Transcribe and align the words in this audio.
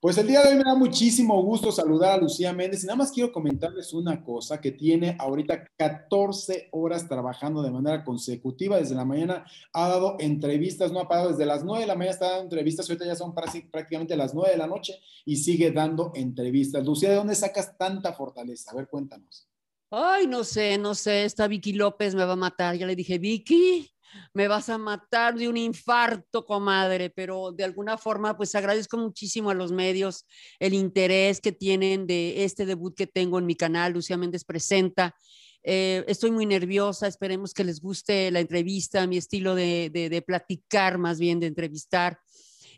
Pues 0.00 0.16
el 0.16 0.28
día 0.28 0.42
de 0.42 0.50
hoy 0.50 0.54
me 0.54 0.62
da 0.62 0.76
muchísimo 0.76 1.42
gusto 1.42 1.72
saludar 1.72 2.12
a 2.12 2.22
Lucía 2.22 2.52
Méndez 2.52 2.84
y 2.84 2.86
nada 2.86 2.98
más 2.98 3.10
quiero 3.10 3.32
comentarles 3.32 3.92
una 3.92 4.22
cosa 4.22 4.60
que 4.60 4.70
tiene 4.70 5.16
ahorita 5.18 5.64
14 5.76 6.68
horas 6.70 7.08
trabajando 7.08 7.62
de 7.62 7.72
manera 7.72 8.04
consecutiva 8.04 8.76
desde 8.76 8.94
la 8.94 9.04
mañana, 9.04 9.44
ha 9.72 9.88
dado 9.88 10.14
entrevistas, 10.20 10.92
no 10.92 11.00
ha 11.00 11.08
parado 11.08 11.30
desde 11.30 11.46
las 11.46 11.64
9 11.64 11.80
de 11.80 11.88
la 11.88 11.96
mañana, 11.96 12.12
está 12.12 12.26
dando 12.26 12.44
entrevistas, 12.44 12.88
ahorita 12.88 13.06
ya 13.06 13.16
son 13.16 13.34
prácticamente 13.34 14.16
las 14.16 14.34
9 14.34 14.52
de 14.52 14.58
la 14.58 14.68
noche 14.68 15.00
y 15.24 15.34
sigue 15.34 15.72
dando 15.72 16.12
entrevistas. 16.14 16.86
Lucía, 16.86 17.10
¿de 17.10 17.16
dónde 17.16 17.34
sacas 17.34 17.76
tanta 17.76 18.12
fortaleza? 18.12 18.70
A 18.70 18.76
ver, 18.76 18.86
cuéntanos. 18.86 19.48
Ay, 19.90 20.28
no 20.28 20.44
sé, 20.44 20.78
no 20.78 20.94
sé, 20.94 21.24
esta 21.24 21.48
Vicky 21.48 21.72
López 21.72 22.14
me 22.14 22.24
va 22.24 22.34
a 22.34 22.36
matar. 22.36 22.76
Ya 22.76 22.86
le 22.86 22.94
dije, 22.94 23.18
Vicky, 23.18 23.90
me 24.32 24.48
vas 24.48 24.68
a 24.68 24.78
matar 24.78 25.34
de 25.34 25.48
un 25.48 25.56
infarto, 25.56 26.44
comadre, 26.44 27.10
pero 27.10 27.52
de 27.52 27.64
alguna 27.64 27.98
forma, 27.98 28.36
pues 28.36 28.54
agradezco 28.54 28.96
muchísimo 28.96 29.50
a 29.50 29.54
los 29.54 29.72
medios 29.72 30.26
el 30.58 30.74
interés 30.74 31.40
que 31.40 31.52
tienen 31.52 32.06
de 32.06 32.44
este 32.44 32.66
debut 32.66 32.94
que 32.94 33.06
tengo 33.06 33.38
en 33.38 33.46
mi 33.46 33.54
canal, 33.54 33.92
Lucía 33.92 34.16
Méndez 34.16 34.44
Presenta. 34.44 35.14
Eh, 35.62 36.04
estoy 36.06 36.30
muy 36.30 36.46
nerviosa, 36.46 37.06
esperemos 37.06 37.52
que 37.52 37.64
les 37.64 37.80
guste 37.80 38.30
la 38.30 38.40
entrevista, 38.40 39.06
mi 39.06 39.16
estilo 39.16 39.54
de, 39.54 39.90
de, 39.92 40.22
platicar, 40.22 40.98
más 40.98 41.18
bien 41.18 41.40
de 41.40 41.46
entrevistar. 41.46 42.18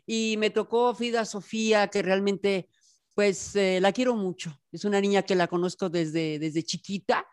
Y 0.05 0.35
me 0.37 0.49
tocó 0.49 0.93
Frida 0.95 1.25
Sofía, 1.25 1.87
que 1.87 2.01
realmente, 2.01 2.67
pues 3.13 3.55
eh, 3.55 3.79
la 3.79 3.91
quiero 3.91 4.15
mucho. 4.15 4.59
Es 4.71 4.83
una 4.83 4.99
niña 4.99 5.21
que 5.21 5.35
la 5.35 5.47
conozco 5.47 5.89
desde, 5.89 6.39
desde 6.39 6.63
chiquita 6.63 7.25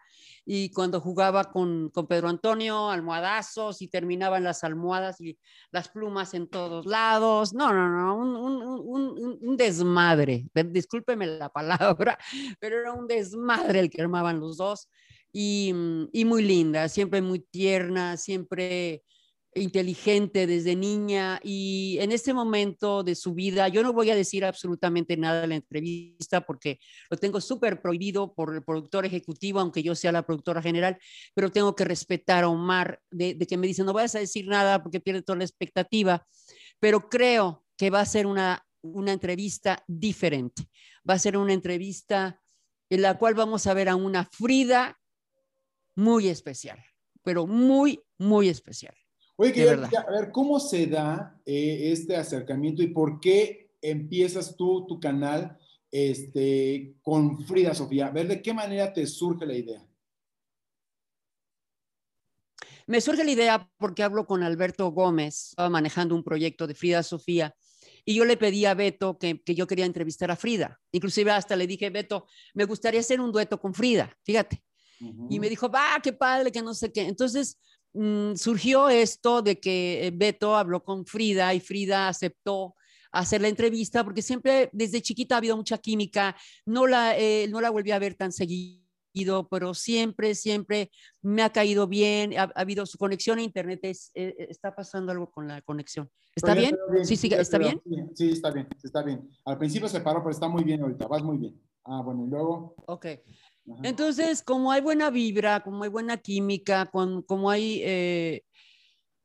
y 0.51 0.71
cuando 0.71 0.99
jugaba 0.99 1.53
con, 1.53 1.91
con, 1.91 2.07
Pedro 2.07 2.31
Antonio, 2.31 2.89
almohadazos 2.89 3.83
y 3.83 3.89
terminaban 3.89 4.45
las 4.45 4.65
almohadas 4.65 5.21
y 5.21 5.39
las 5.71 5.91
plumas 5.91 6.33
en 6.33 6.49
todos 6.49 6.87
lados. 6.87 7.53
No, 7.53 7.71
no, 7.71 7.91
no, 7.91 8.17
un, 8.17 8.35
un, 8.35 9.39
un, 9.43 9.57
desmadre. 9.59 10.47
Discúlpeme 10.73 11.27
la 11.27 11.51
palabra, 11.51 12.19
pero 12.61 12.81
era 12.81 12.95
un 12.95 13.07
desmadre 13.07 13.81
el 13.81 13.91
que 13.91 14.01
armaban 14.01 14.41
los 14.41 14.57
dos 14.57 14.89
y, 15.31 15.75
y 16.13 16.25
muy 16.25 16.43
linda, 16.43 16.89
siempre 16.89 17.21
muy 17.21 17.41
tierna, 17.41 18.17
siempre 18.17 19.05
inteligente 19.55 20.47
desde 20.47 20.77
niña 20.77 21.41
y 21.43 21.99
en 22.01 22.13
este 22.13 22.35
momento 22.35 23.03
de 23.03 23.15
su 23.15 23.35
vida, 23.35 23.69
yo 23.69 23.83
no 23.83 23.93
voy 23.93 24.11
a 24.11 24.17
decir 24.17 24.45
absolutamente 24.45 25.17
nada 25.17 25.45
en 25.45 25.51
la 25.51 25.57
entrevista 25.57 26.43
porque 26.43 26.79
lo 27.11 27.17
tengo 27.17 27.41
súper 27.41 27.81
prohibido 27.81 28.35
por 28.35 28.55
el 28.55 28.63
productor 28.63 29.07
ejecutivo, 29.07 29.61
aunque 29.61 29.83
yo 29.83 29.95
sea 29.95 30.13
la 30.13 30.27
productora 30.27 30.63
general, 30.63 30.99
pero 31.35 31.51
tengo 31.51 31.75
que 31.75 31.85
respetar 31.85 32.45
a 32.45 32.49
Omar 32.49 33.01
de, 33.11 33.37
que 33.39 33.57
me 33.57 33.67
dice, 33.67 33.85
no 33.85 33.93
vayas 33.93 34.15
a 34.15 34.21
decir 34.21 34.47
nada 34.47 34.83
porque 34.83 35.01
pierde 35.01 35.23
toda 35.23 35.39
la 35.39 35.45
expectativa, 35.45 36.27
pero 36.79 37.09
creo 37.09 37.65
que 37.77 37.91
va 37.91 38.01
a 38.01 38.07
ser 38.07 38.27
una, 38.27 38.67
una 38.83 39.13
entrevista 39.13 39.83
diferente, 39.87 40.69
va 41.09 41.15
a 41.15 41.19
ser 41.19 41.37
una 41.37 41.53
entrevista 41.53 42.41
en 42.91 43.03
la 43.03 43.19
cual 43.19 43.35
vamos 43.35 43.67
a 43.67 43.75
ver 43.75 43.89
a 43.89 43.97
una 43.97 44.25
Frida 44.25 44.99
muy 45.95 46.29
especial, 46.29 46.83
pero 47.23 47.47
muy, 47.47 48.01
muy 48.19 48.49
especial. 48.49 48.98
Oye, 49.41 49.71
a 49.71 50.11
ver 50.11 50.33
cómo 50.33 50.59
se 50.59 50.89
da 50.89 51.41
eh, 51.47 51.93
este 51.93 52.17
acercamiento 52.17 52.83
y 52.83 52.89
por 52.89 53.21
qué 53.21 53.71
empiezas 53.81 54.57
tú 54.57 54.85
tu 54.89 54.99
canal 54.99 55.57
este, 55.93 56.97
con 57.03 57.47
Frida 57.47 57.73
Sofía. 57.73 58.09
A 58.09 58.11
ver 58.11 58.27
de 58.27 58.43
qué 58.43 58.53
manera 58.53 58.93
te 58.93 59.07
surge 59.07 59.47
la 59.47 59.55
idea. 59.55 59.87
Me 62.89 63.01
surge 63.01 63.23
la 63.23 63.31
idea 63.31 63.71
porque 63.79 64.03
hablo 64.03 64.27
con 64.27 64.43
Alberto 64.43 64.91
Gómez, 64.91 65.51
estaba 65.51 65.69
manejando 65.71 66.17
un 66.17 66.25
proyecto 66.25 66.67
de 66.67 66.75
Frida 66.75 67.05
Sofía 67.05 67.55
y 68.05 68.15
yo 68.15 68.25
le 68.25 68.37
pedí 68.37 68.65
a 68.65 68.75
Beto 68.75 69.19
que, 69.21 69.41
yo 69.47 69.69
quería 69.69 69.87
entrevistar 69.87 70.33
a 70.33 70.37
Frida. 70.37 70.81
Inclusive 70.91 71.31
hasta 71.31 71.55
le 71.55 71.69
dije, 71.69 71.91
Beto, 71.91 72.27
me 72.55 72.65
gustaría 72.65 72.99
hacer 72.99 73.21
un 73.21 73.31
dueto 73.31 73.61
con 73.61 73.73
Frida, 73.73 74.19
fíjate. 74.25 74.65
Y 75.31 75.39
me 75.39 75.49
dijo, 75.49 75.71
va, 75.71 76.01
qué 76.03 76.13
padre, 76.13 76.51
que 76.51 76.61
no 76.61 76.75
sé 76.75 76.91
qué. 76.91 77.03
Entonces, 77.03 77.61
Mm, 77.95 78.35
surgió 78.35 78.89
esto 78.89 79.43
de 79.43 79.59
que 79.59 80.07
eh, 80.07 80.11
Beto 80.15 80.57
habló 80.57 80.85
con 80.85 81.07
Frida 81.07 81.55
y 81.55 81.61
Frida 81.61 82.09
aceptó 82.09 82.75
hacer 83.11 83.41
la 83.41 83.49
entrevista 83.49 84.05
porque 84.05 84.23
siempre 84.23 84.69
desde 84.73 85.01
chiquita 85.01 85.35
ha 85.35 85.39
habido 85.39 85.57
mucha 85.57 85.79
química, 85.79 86.37
no 86.67 86.87
la, 86.87 87.19
eh, 87.19 87.47
no 87.49 87.61
la 87.61 87.71
volví 87.71 87.91
a 87.91 87.99
ver 87.99 88.15
tan 88.15 88.33
seguido, 88.33 89.49
pero 89.51 89.75
siempre, 89.75 90.35
siempre 90.35 90.91
me 91.23 91.43
ha 91.43 91.51
caído 91.51 91.87
bien, 91.87 92.39
ha, 92.39 92.53
habido 92.55 92.85
su 92.87 92.99
conexión 92.99 93.39
a 93.39 93.43
internet, 93.43 93.81
es, 93.83 94.11
eh, 94.15 94.35
está 94.51 94.75
pasando 94.75 95.13
algo 95.13 95.31
con 95.31 95.49
la 95.49 95.63
conexión. 95.63 96.11
¿Está 96.37 96.55
bien? 96.55 96.77
Sí, 97.03 97.17
sí, 97.17 97.29
¿está 97.33 97.59
bien? 97.59 97.81
Sí, 98.15 98.31
está 98.31 98.51
bien, 98.51 98.69
está 98.83 99.03
bien. 99.03 99.29
Al 99.45 99.59
principio 99.59 99.89
se 99.89 100.01
paró, 100.01 100.21
pero 100.21 100.31
está 100.31 100.47
muy 100.47 100.63
bien 100.63 100.83
ahorita, 100.83 101.09
vas 101.09 101.23
muy 101.23 101.39
bien. 101.39 101.61
Ah, 101.85 102.03
bueno, 102.05 102.27
y 102.27 102.29
luego. 102.29 102.75
Ok. 102.87 103.07
Entonces, 103.83 104.43
como 104.43 104.73
hay 104.73 104.81
buena 104.81 105.11
vibra, 105.11 105.61
como 105.61 105.85
hay 105.85 105.91
buena 105.91 106.17
química, 106.17 106.87
como 106.87 107.51
hay 107.51 107.81
eh, 107.85 108.43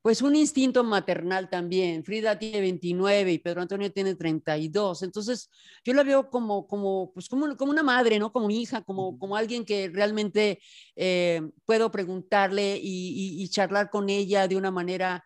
pues 0.03 0.21
un 0.21 0.35
instinto 0.35 0.83
maternal 0.83 1.49
también. 1.49 2.03
Frida 2.03 2.37
tiene 2.37 2.59
29 2.59 3.31
y 3.31 3.39
Pedro 3.39 3.61
Antonio 3.61 3.89
tiene 3.89 4.15
32. 4.15 5.01
Entonces, 5.01 5.49
yo 5.85 5.93
la 5.93 6.03
veo 6.03 6.29
como, 6.29 6.67
como, 6.67 7.13
pues 7.13 7.29
como, 7.29 7.55
como 7.55 7.71
una 7.71 7.83
madre, 7.83 8.19
¿no? 8.19 8.33
Como 8.33 8.49
hija, 8.49 8.81
como, 8.81 9.17
como 9.17 9.37
alguien 9.37 9.63
que 9.63 9.89
realmente 9.89 10.59
eh, 10.97 11.41
puedo 11.65 11.89
preguntarle 11.89 12.77
y, 12.83 13.47
charlar 13.47 13.89
con 13.89 14.09
ella 14.09 14.47
de 14.49 14.57
una 14.57 14.71
manera 14.71 15.23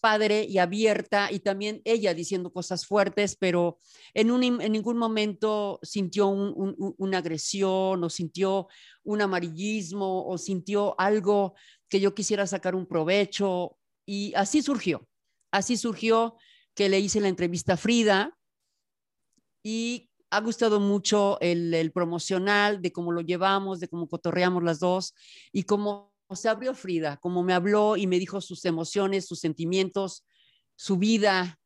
padre 0.00 0.44
y 0.44 0.58
abierta 0.58 1.30
y 1.30 1.40
también 1.40 1.82
ella 1.84 2.14
diciendo 2.14 2.52
cosas 2.52 2.86
fuertes, 2.86 3.36
pero 3.36 3.78
en, 4.14 4.30
un, 4.30 4.42
en 4.42 4.72
ningún 4.72 4.96
momento 4.96 5.78
sintió 5.82 6.28
una 6.28 7.18
agresión 7.18 8.02
o 8.02 8.10
sintió 8.10 8.68
un 9.04 9.22
amarillismo 9.22 10.26
o 10.26 10.38
sintió 10.38 10.98
algo 10.98 11.54
que 11.88 12.00
yo 12.00 12.14
quisiera 12.14 12.46
sacar 12.46 12.74
un 12.74 12.86
provecho. 12.86 13.76
Y 14.06 14.32
así 14.34 14.62
surgió, 14.62 15.06
así 15.50 15.76
surgió 15.76 16.36
que 16.74 16.88
le 16.88 17.00
hice 17.00 17.20
la 17.20 17.28
entrevista 17.28 17.74
a 17.74 17.76
Frida 17.76 18.38
y 19.62 20.08
ha 20.30 20.40
gustado 20.40 20.78
mucho 20.78 21.38
el, 21.40 21.72
el 21.74 21.90
promocional 21.90 22.82
de 22.82 22.92
cómo 22.92 23.12
lo 23.12 23.22
llevamos, 23.22 23.80
de 23.80 23.88
cómo 23.88 24.08
cotorreamos 24.08 24.62
las 24.62 24.78
dos 24.78 25.14
y 25.52 25.64
cómo 25.64 26.07
se 26.36 26.48
abrió 26.48 26.74
Frida, 26.74 27.16
como 27.16 27.42
me 27.42 27.54
habló 27.54 27.96
y 27.96 28.06
me 28.06 28.18
dijo 28.18 28.40
sus 28.40 28.64
emociones, 28.64 29.26
sus 29.26 29.40
sentimientos, 29.40 30.26
su 30.76 30.96
vida. 30.96 31.58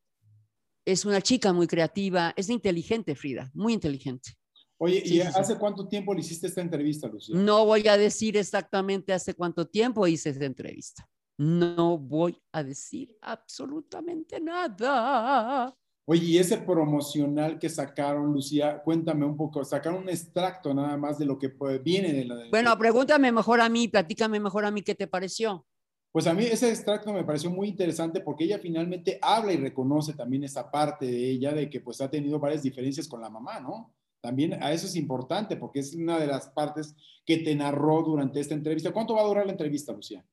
Es 0.85 1.05
una 1.05 1.21
chica 1.21 1.53
muy 1.53 1.67
creativa, 1.67 2.33
es 2.35 2.49
inteligente 2.49 3.15
Frida, 3.15 3.51
muy 3.53 3.73
inteligente. 3.73 4.33
Oye, 4.77 5.01
¿y 5.05 5.21
hace 5.21 5.57
cuánto 5.57 5.87
tiempo 5.87 6.13
le 6.13 6.19
hiciste 6.21 6.47
esta 6.47 6.61
entrevista, 6.61 7.07
Lucía? 7.07 7.35
No 7.37 7.65
voy 7.65 7.87
a 7.87 7.97
decir 7.97 8.35
exactamente 8.35 9.13
hace 9.13 9.33
cuánto 9.33 9.65
tiempo 9.65 10.05
hice 10.07 10.29
esta 10.29 10.45
entrevista. 10.45 11.07
No 11.37 11.97
voy 11.97 12.37
a 12.51 12.63
decir 12.63 13.15
absolutamente 13.21 14.41
nada. 14.41 15.73
Oye, 16.05 16.25
y 16.25 16.37
ese 16.37 16.57
promocional 16.57 17.57
que 17.57 17.69
sacaron, 17.69 18.33
Lucía, 18.33 18.81
cuéntame 18.83 19.25
un 19.25 19.37
poco, 19.37 19.63
sacaron 19.63 20.03
un 20.03 20.09
extracto 20.09 20.73
nada 20.73 20.97
más 20.97 21.17
de 21.17 21.25
lo 21.25 21.39
que 21.39 21.53
viene 21.81 22.11
de 22.11 22.25
la... 22.25 22.35
bueno, 22.49 22.77
pregúntame 22.77 23.31
mejor 23.31 23.61
a 23.61 23.69
mí, 23.69 23.87
platícame 23.87 24.39
mejor 24.39 24.65
a 24.65 24.71
mí 24.71 24.81
qué 24.81 24.95
te 24.95 25.07
pareció. 25.07 25.65
Pues 26.11 26.27
a 26.27 26.33
mí 26.33 26.43
ese 26.43 26.69
extracto 26.69 27.11
me 27.11 27.23
pareció 27.23 27.49
muy 27.49 27.69
interesante 27.69 28.19
porque 28.19 28.43
ella 28.43 28.59
finalmente 28.59 29.17
habla 29.21 29.53
y 29.53 29.57
reconoce 29.57 30.13
también 30.13 30.43
esa 30.43 30.69
parte 30.69 31.07
de 31.07 31.29
ella 31.31 31.53
de 31.53 31.69
que 31.69 31.79
pues 31.81 32.01
ha 32.01 32.11
tenido 32.11 32.37
varias 32.37 32.61
diferencias 32.61 33.07
con 33.07 33.21
la 33.21 33.31
mamá, 33.31 33.59
¿no? 33.59 33.95
También 34.21 34.61
a 34.61 34.71
eso 34.71 34.85
es 34.85 34.95
importante 34.95 35.57
porque 35.57 35.79
es 35.79 35.95
una 35.95 36.19
de 36.19 36.27
las 36.27 36.49
partes 36.49 36.95
que 37.25 37.37
te 37.37 37.55
narró 37.55 38.03
durante 38.03 38.39
esta 38.39 38.53
entrevista. 38.53 38.91
¿Cuánto 38.91 39.15
va 39.15 39.21
a 39.21 39.25
durar 39.25 39.45
la 39.45 39.53
entrevista, 39.53 39.91
Lucía? 39.91 40.23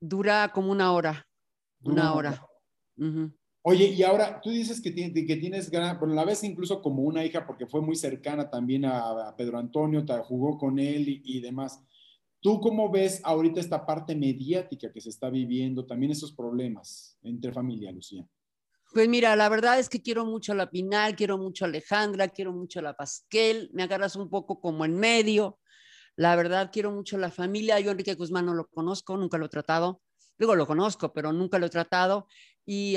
Dura 0.00 0.50
como 0.52 0.70
una 0.70 0.92
hora. 0.92 1.26
Una, 1.82 2.14
hora. 2.14 2.46
Oye, 3.62 3.88
y 3.88 4.02
ahora 4.02 4.40
tú 4.40 4.50
dices 4.50 4.80
que, 4.80 4.94
que 4.94 5.36
tienes 5.36 5.70
gran, 5.70 5.98
bueno, 5.98 6.14
la 6.14 6.24
ves 6.24 6.42
incluso 6.44 6.80
como 6.80 7.02
una 7.02 7.24
hija 7.24 7.46
porque 7.46 7.66
fue 7.66 7.82
muy 7.82 7.94
cercana 7.94 8.48
también 8.48 8.86
a, 8.86 9.34
Pedro 9.36 9.58
Antonio, 9.58 10.04
te 10.04 10.14
jugó 10.20 10.56
con 10.56 10.78
él 10.78 11.20
y, 11.22 11.40
demás. 11.40 11.84
¿Tú 12.40 12.58
cómo 12.58 12.90
ves 12.90 13.20
ahorita 13.22 13.60
esta 13.60 13.84
parte 13.84 14.16
mediática 14.16 14.90
que 14.90 15.00
se 15.02 15.10
está 15.10 15.28
viviendo, 15.28 15.84
también 15.84 16.12
esos 16.12 16.32
problemas 16.32 17.18
entre 17.22 17.52
familia, 17.52 17.92
Lucía? 17.92 18.26
Pues 18.94 19.08
mira, 19.08 19.36
la 19.36 19.48
verdad 19.50 19.78
es 19.78 19.90
que 19.90 20.00
quiero 20.00 20.24
mucho 20.24 20.52
a 20.52 20.54
la 20.54 20.70
Pinal, 20.70 21.14
quiero 21.14 21.36
mucho 21.36 21.66
a 21.66 21.68
Alejandra, 21.68 22.28
quiero 22.28 22.52
mucho 22.54 22.78
a 22.78 22.82
la 22.82 22.94
Pasquel, 22.94 23.70
me 23.74 23.82
agarras 23.82 24.16
un 24.16 24.30
poco 24.30 24.58
como 24.58 24.86
en 24.86 24.94
medio. 24.94 25.58
La 26.16 26.34
verdad, 26.34 26.70
quiero 26.72 26.90
mucho 26.90 27.16
a 27.16 27.20
la 27.20 27.30
familia. 27.30 27.78
Yo 27.78 27.90
Enrique 27.90 28.14
Guzmán 28.14 28.46
no 28.46 28.54
lo 28.54 28.68
conozco, 28.68 29.16
nunca 29.16 29.38
lo 29.38 29.46
he 29.46 29.48
tratado. 29.50 30.02
Digo, 30.40 30.56
lo 30.56 30.66
conozco, 30.66 31.12
pero 31.12 31.32
nunca 31.34 31.58
lo 31.58 31.66
he 31.66 31.70
tratado. 31.70 32.26
Y 32.72 32.94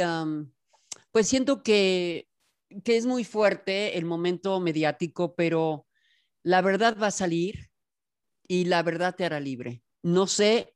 pues 1.12 1.28
siento 1.28 1.64
que, 1.64 2.30
que 2.84 2.96
es 2.96 3.08
muy 3.08 3.24
fuerte 3.24 3.98
el 3.98 4.06
momento 4.06 4.60
mediático, 4.60 5.34
pero 5.34 5.88
la 6.44 6.62
verdad 6.62 6.96
va 7.02 7.08
a 7.08 7.12
salir 7.12 7.72
y 8.48 8.66
la 8.66 8.84
verdad 8.84 9.16
te 9.16 9.26
hará 9.26 9.40
libre. 9.40 9.82
No 10.04 10.28
sé 10.28 10.76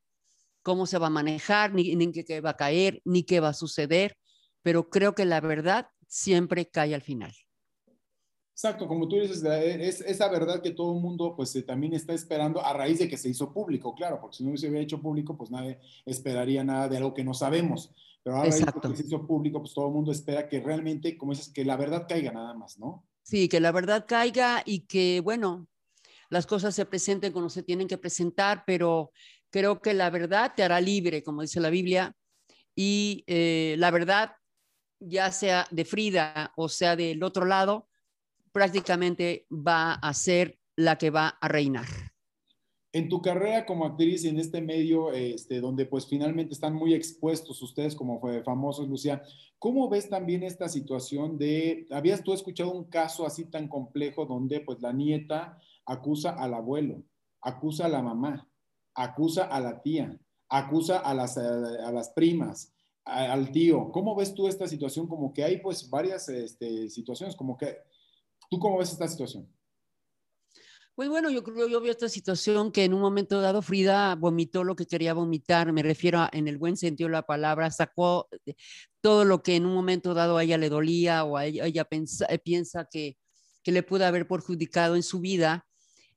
cómo 0.64 0.88
se 0.88 0.98
va 0.98 1.08
a 1.08 1.12
manejar, 1.12 1.76
ni, 1.76 1.96
ni 1.96 2.12
qué 2.12 2.42
va 2.42 2.50
a 2.50 2.58
caer, 2.58 3.04
ni 3.06 3.22
qué 3.22 3.40
va 3.40 3.50
a 3.50 3.54
suceder, 3.54 4.18
pero 4.64 4.90
creo 4.90 5.14
que 5.14 5.26
la 5.26 5.42
verdad 5.42 5.90
siempre 6.08 6.68
cae 6.68 6.96
al 6.96 7.04
final. 7.04 7.36
Exacto, 8.58 8.88
como 8.88 9.08
tú 9.08 9.18
dices, 9.18 9.44
es 9.44 10.02
esa 10.02 10.28
verdad 10.30 10.64
que 10.64 10.72
todo 10.72 10.96
el 10.96 11.00
mundo 11.00 11.36
pues 11.36 11.56
eh, 11.56 11.62
también 11.62 11.94
está 11.94 12.16
esperando 12.16 12.66
a 12.66 12.74
raíz 12.74 12.98
de 12.98 13.08
que 13.08 13.16
se 13.16 13.30
hizo 13.30 13.54
público, 13.54 13.94
claro, 13.94 14.20
porque 14.20 14.38
si 14.38 14.44
no 14.44 14.58
se 14.58 14.68
hubiera 14.68 14.84
hecho 14.84 15.00
público, 15.00 15.38
pues 15.38 15.52
nadie 15.52 15.78
esperaría 16.08 16.64
nada 16.64 16.90
de 16.90 16.98
algo 16.98 17.14
que 17.14 17.24
no 17.24 17.36
sabemos. 17.36 17.94
Pero 18.28 18.40
ahora 18.40 18.50
que 18.82 18.96
se 18.98 19.08
hizo 19.08 19.26
público, 19.26 19.62
pues 19.62 19.74
todo 19.74 19.88
el 19.88 19.94
mundo 19.94 20.12
espera 20.12 20.50
que 20.50 20.60
realmente, 20.60 21.18
como 21.18 21.32
dices, 21.32 21.48
que 21.48 21.64
la 21.64 21.78
verdad 21.78 22.08
caiga 22.10 22.34
nada 22.34 22.54
más, 22.54 22.78
¿no? 22.78 23.08
Sí, 23.24 23.48
que 23.48 23.62
la 23.62 23.72
verdad 23.72 24.04
caiga 24.06 24.64
y 24.66 24.82
que, 24.82 25.22
bueno, 25.22 25.70
las 26.30 26.46
cosas 26.46 26.76
se 26.76 26.86
presenten 26.86 27.32
como 27.32 27.50
se 27.50 27.64
tienen 27.64 27.88
que 27.88 27.98
presentar, 27.98 28.66
pero 28.68 29.14
creo 29.50 29.82
que 29.82 29.94
la 29.94 30.10
verdad 30.10 30.52
te 30.54 30.64
hará 30.64 30.82
libre, 30.82 31.24
como 31.24 31.42
dice 31.42 31.62
la 31.62 31.70
Biblia, 31.70 32.18
y 32.76 33.24
eh, 33.28 33.76
la 33.78 33.92
verdad, 33.92 34.34
ya 35.00 35.32
sea 35.32 35.66
de 35.72 35.86
Frida 35.86 36.52
o 36.58 36.68
sea 36.68 36.98
del 36.98 37.24
otro 37.24 37.46
lado, 37.46 37.88
prácticamente 38.52 39.48
va 39.50 39.94
a 39.94 40.14
ser 40.14 40.60
la 40.76 40.98
que 40.98 41.12
va 41.12 41.30
a 41.30 41.48
reinar. 41.48 41.86
En 42.98 43.10
tu 43.10 43.22
carrera 43.22 43.64
como 43.68 43.86
actriz 43.86 44.26
en 44.26 44.40
este 44.40 44.60
medio, 44.60 45.12
este, 45.12 45.62
donde 45.62 45.86
pues 45.86 46.08
finalmente 46.08 46.56
están 46.56 46.74
muy 46.74 46.96
expuestos 46.96 47.62
ustedes 47.62 47.96
como 47.96 48.20
famosos, 48.44 48.88
Lucía, 48.88 49.22
¿cómo 49.60 49.88
ves 49.88 50.10
también 50.10 50.42
esta 50.42 50.68
situación 50.68 51.38
de, 51.38 51.86
habías 51.92 52.24
tú 52.24 52.34
escuchado 52.34 52.72
un 52.72 52.86
caso 52.86 53.28
así 53.28 53.46
tan 53.46 53.68
complejo 53.68 54.26
donde 54.26 54.62
pues 54.62 54.82
la 54.82 54.94
nieta 54.94 55.60
acusa 55.86 56.32
al 56.32 56.56
abuelo, 56.56 57.04
acusa 57.40 57.86
a 57.86 57.90
la 57.90 58.02
mamá, 58.02 58.50
acusa 58.96 59.44
a 59.44 59.60
la 59.60 59.80
tía, 59.84 60.18
acusa 60.50 60.98
a 60.98 61.14
las, 61.14 61.38
a 61.38 61.92
las 61.92 62.10
primas, 62.10 62.74
al 63.04 63.52
tío. 63.52 63.92
¿Cómo 63.92 64.16
ves 64.16 64.34
tú 64.34 64.48
esta 64.48 64.68
situación? 64.68 65.06
Como 65.08 65.32
que 65.34 65.44
hay 65.44 65.58
pues 65.58 65.88
varias 65.88 66.30
este, 66.30 66.90
situaciones, 66.90 67.36
como 67.36 67.60
que 67.60 67.78
¿Tú 68.50 68.60
cómo 68.60 68.78
ves 68.78 68.92
esta 68.92 69.08
situación? 69.08 69.48
Pues 70.98 71.10
bueno, 71.10 71.30
yo 71.30 71.44
creo, 71.44 71.68
yo 71.68 71.80
veo 71.80 71.92
esta 71.92 72.10
situación 72.10 72.72
que 72.72 72.84
en 72.84 72.92
un 72.92 73.02
momento 73.02 73.40
dado 73.40 73.62
Frida 73.62 74.16
vomitó 74.16 74.64
lo 74.64 74.76
que 74.76 74.88
quería 74.88 75.14
vomitar, 75.14 75.72
me 75.72 75.84
refiero 75.84 76.28
en 76.32 76.48
el 76.48 76.58
buen 76.58 76.76
sentido 76.76 77.08
de 77.08 77.12
la 77.12 77.22
palabra, 77.22 77.70
sacó 77.70 78.28
todo 79.00 79.24
lo 79.24 79.44
que 79.44 79.56
en 79.58 79.68
un 79.68 79.76
momento 79.76 80.16
dado 80.16 80.38
a 80.38 80.44
ella 80.44 80.58
le 80.58 80.70
dolía 80.70 81.24
o 81.24 81.38
a 81.38 81.46
ella, 81.46 81.86
pensa, 81.86 82.26
eh, 82.32 82.40
piensa 82.40 82.88
que, 82.90 83.16
que, 83.62 83.72
le 83.72 83.84
pudo 83.84 84.08
haber 84.08 84.28
perjudicado 84.28 84.96
en 84.96 85.04
su 85.04 85.20
vida. 85.20 85.68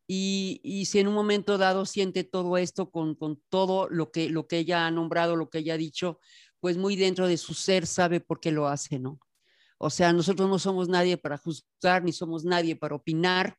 Y, 0.06 0.62
y, 0.64 0.86
si 0.86 0.98
en 0.98 1.08
un 1.08 1.14
momento 1.14 1.58
dado 1.58 1.84
siente 1.84 2.24
todo 2.24 2.56
esto 2.56 2.90
con, 2.90 3.14
con 3.16 3.38
todo 3.50 3.86
lo 3.90 4.10
que, 4.10 4.30
lo 4.30 4.46
que 4.46 4.56
ella 4.60 4.86
ha 4.86 4.90
nombrado, 4.90 5.36
lo 5.36 5.50
que 5.50 5.58
ella 5.58 5.74
ha 5.74 5.76
dicho, 5.76 6.20
pues 6.58 6.78
muy 6.78 6.96
dentro 6.96 7.28
de 7.28 7.36
su 7.36 7.52
ser 7.52 7.86
sabe 7.86 8.20
por 8.20 8.40
qué 8.40 8.50
lo 8.50 8.66
hace, 8.66 8.98
¿no? 8.98 9.20
O 9.76 9.90
sea, 9.90 10.14
nosotros 10.14 10.48
no 10.48 10.58
somos 10.58 10.88
nadie 10.88 11.18
para 11.18 11.36
juzgar, 11.36 12.02
ni 12.02 12.12
somos 12.14 12.46
nadie 12.46 12.76
para 12.76 12.94
opinar, 12.94 13.58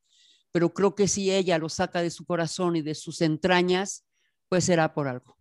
pero 0.51 0.74
creo 0.74 0.95
que 0.95 1.07
si 1.07 1.31
ella 1.31 1.57
lo 1.57 1.69
saca 1.69 2.01
de 2.01 2.09
su 2.09 2.25
corazón 2.25 2.75
y 2.75 2.81
de 2.81 2.95
sus 2.95 3.21
entrañas, 3.21 4.06
pues 4.50 4.65
será 4.65 4.94
por 4.94 5.07
algo. 5.07 5.38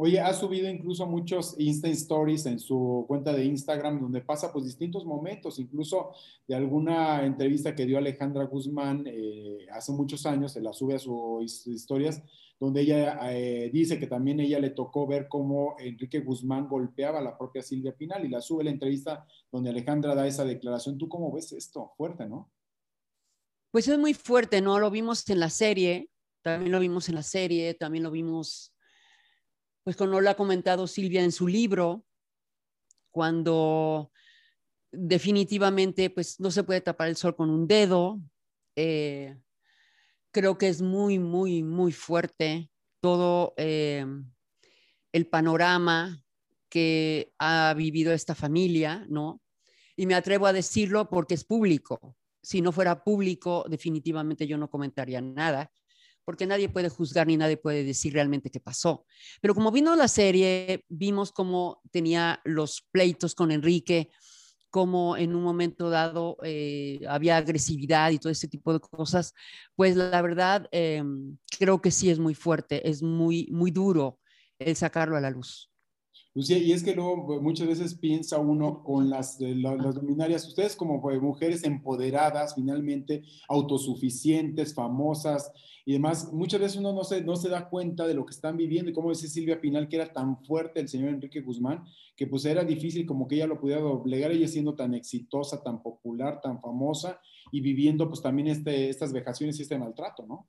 Oye, 0.00 0.20
ha 0.20 0.32
subido 0.32 0.70
incluso 0.70 1.08
muchos 1.08 1.56
Insta 1.58 1.88
Stories 1.88 2.46
en 2.46 2.60
su 2.60 3.04
cuenta 3.08 3.32
de 3.32 3.44
Instagram 3.44 4.00
donde 4.00 4.20
pasa 4.20 4.52
pues 4.52 4.64
distintos 4.64 5.04
momentos, 5.04 5.58
incluso 5.58 6.12
de 6.46 6.54
alguna 6.54 7.26
entrevista 7.26 7.74
que 7.74 7.84
dio 7.84 7.98
Alejandra 7.98 8.44
Guzmán 8.44 9.02
eh, 9.08 9.66
hace 9.72 9.90
muchos 9.90 10.24
años, 10.24 10.52
se 10.52 10.60
la 10.60 10.72
sube 10.72 10.94
a 10.94 10.98
sus 11.00 11.66
historias, 11.66 12.22
donde 12.60 12.82
ella 12.82 13.18
eh, 13.32 13.70
dice 13.72 13.98
que 13.98 14.06
también 14.06 14.38
ella 14.38 14.60
le 14.60 14.70
tocó 14.70 15.04
ver 15.04 15.26
cómo 15.26 15.74
Enrique 15.80 16.20
Guzmán 16.20 16.68
golpeaba 16.68 17.18
a 17.18 17.22
la 17.22 17.36
propia 17.36 17.62
Silvia 17.62 17.96
Pinal 17.96 18.24
y 18.24 18.28
la 18.28 18.40
sube 18.40 18.62
la 18.62 18.70
entrevista 18.70 19.26
donde 19.50 19.70
Alejandra 19.70 20.14
da 20.14 20.28
esa 20.28 20.44
declaración. 20.44 20.96
¿Tú 20.96 21.08
cómo 21.08 21.32
ves 21.32 21.50
esto? 21.50 21.90
Fuerte, 21.96 22.24
¿no? 22.28 22.48
Pues 23.70 23.86
es 23.88 23.98
muy 23.98 24.14
fuerte, 24.14 24.60
¿no? 24.60 24.78
Lo 24.78 24.90
vimos 24.90 25.28
en 25.28 25.40
la 25.40 25.50
serie, 25.50 26.08
también 26.42 26.72
lo 26.72 26.80
vimos 26.80 27.08
en 27.08 27.16
la 27.16 27.22
serie, 27.22 27.74
también 27.74 28.04
lo 28.04 28.10
vimos, 28.10 28.74
pues 29.84 29.96
como 29.96 30.20
lo 30.20 30.30
ha 30.30 30.34
comentado 30.34 30.86
Silvia 30.86 31.22
en 31.22 31.32
su 31.32 31.46
libro, 31.46 32.04
cuando 33.10 34.10
definitivamente 34.90 36.10
pues 36.10 36.40
no 36.40 36.50
se 36.50 36.64
puede 36.64 36.80
tapar 36.80 37.08
el 37.08 37.16
sol 37.16 37.36
con 37.36 37.50
un 37.50 37.66
dedo. 37.66 38.20
Eh, 38.76 39.36
creo 40.30 40.56
que 40.56 40.68
es 40.68 40.80
muy, 40.80 41.18
muy, 41.18 41.62
muy 41.62 41.92
fuerte 41.92 42.70
todo 43.00 43.54
eh, 43.56 44.04
el 45.12 45.26
panorama 45.26 46.22
que 46.68 47.32
ha 47.38 47.74
vivido 47.76 48.12
esta 48.12 48.34
familia, 48.34 49.06
¿no? 49.08 49.40
Y 49.96 50.06
me 50.06 50.14
atrevo 50.14 50.46
a 50.46 50.52
decirlo 50.52 51.08
porque 51.08 51.34
es 51.34 51.44
público. 51.44 52.17
Si 52.48 52.62
no 52.62 52.72
fuera 52.72 53.04
público, 53.04 53.66
definitivamente 53.68 54.46
yo 54.46 54.56
no 54.56 54.70
comentaría 54.70 55.20
nada, 55.20 55.70
porque 56.24 56.46
nadie 56.46 56.70
puede 56.70 56.88
juzgar 56.88 57.26
ni 57.26 57.36
nadie 57.36 57.58
puede 57.58 57.84
decir 57.84 58.14
realmente 58.14 58.48
qué 58.50 58.58
pasó. 58.58 59.04
Pero 59.42 59.54
como 59.54 59.70
vino 59.70 59.94
la 59.96 60.08
serie, 60.08 60.86
vimos 60.88 61.30
cómo 61.30 61.82
tenía 61.90 62.40
los 62.44 62.80
pleitos 62.90 63.34
con 63.34 63.50
Enrique, 63.50 64.08
como 64.70 65.18
en 65.18 65.34
un 65.34 65.42
momento 65.42 65.90
dado 65.90 66.38
eh, 66.42 67.00
había 67.06 67.36
agresividad 67.36 68.12
y 68.12 68.18
todo 68.18 68.32
ese 68.32 68.48
tipo 68.48 68.72
de 68.72 68.80
cosas, 68.80 69.34
pues 69.76 69.94
la 69.94 70.22
verdad 70.22 70.70
em, 70.72 71.36
creo 71.58 71.82
que 71.82 71.90
sí 71.90 72.08
es 72.08 72.18
muy 72.18 72.34
fuerte, 72.34 72.88
es 72.88 73.02
muy, 73.02 73.46
muy 73.50 73.72
duro 73.72 74.20
el 74.58 74.74
sacarlo 74.74 75.18
a 75.18 75.20
la 75.20 75.28
luz. 75.28 75.70
Lucía, 76.38 76.56
y 76.56 76.70
es 76.70 76.84
que 76.84 76.94
luego 76.94 77.26
pues, 77.26 77.42
muchas 77.42 77.66
veces 77.66 77.96
piensa 77.96 78.38
uno 78.38 78.84
con 78.84 79.10
las, 79.10 79.40
las 79.40 79.96
luminarias, 79.96 80.46
ustedes 80.46 80.76
como 80.76 81.02
pues, 81.02 81.20
mujeres 81.20 81.64
empoderadas, 81.64 82.54
finalmente 82.54 83.24
autosuficientes, 83.48 84.72
famosas 84.72 85.50
y 85.84 85.94
demás, 85.94 86.32
muchas 86.32 86.60
veces 86.60 86.76
uno 86.76 86.92
no 86.92 87.02
se, 87.02 87.22
no 87.22 87.34
se 87.34 87.48
da 87.48 87.68
cuenta 87.68 88.06
de 88.06 88.14
lo 88.14 88.24
que 88.24 88.34
están 88.34 88.56
viviendo 88.56 88.88
y 88.88 88.94
como 88.94 89.10
dice 89.10 89.26
Silvia 89.26 89.60
Pinal, 89.60 89.88
que 89.88 89.96
era 89.96 90.12
tan 90.12 90.40
fuerte 90.44 90.78
el 90.78 90.86
señor 90.86 91.08
Enrique 91.08 91.40
Guzmán, 91.40 91.82
que 92.14 92.28
pues 92.28 92.44
era 92.44 92.62
difícil 92.62 93.04
como 93.04 93.26
que 93.26 93.34
ella 93.34 93.48
lo 93.48 93.58
pudiera 93.58 93.80
doblegar, 93.80 94.30
ella 94.30 94.46
siendo 94.46 94.76
tan 94.76 94.94
exitosa, 94.94 95.60
tan 95.60 95.82
popular, 95.82 96.40
tan 96.40 96.60
famosa 96.60 97.20
y 97.50 97.60
viviendo 97.60 98.06
pues 98.06 98.22
también 98.22 98.46
este, 98.46 98.88
estas 98.88 99.12
vejaciones 99.12 99.58
y 99.58 99.62
este 99.62 99.76
maltrato, 99.76 100.24
¿no? 100.24 100.46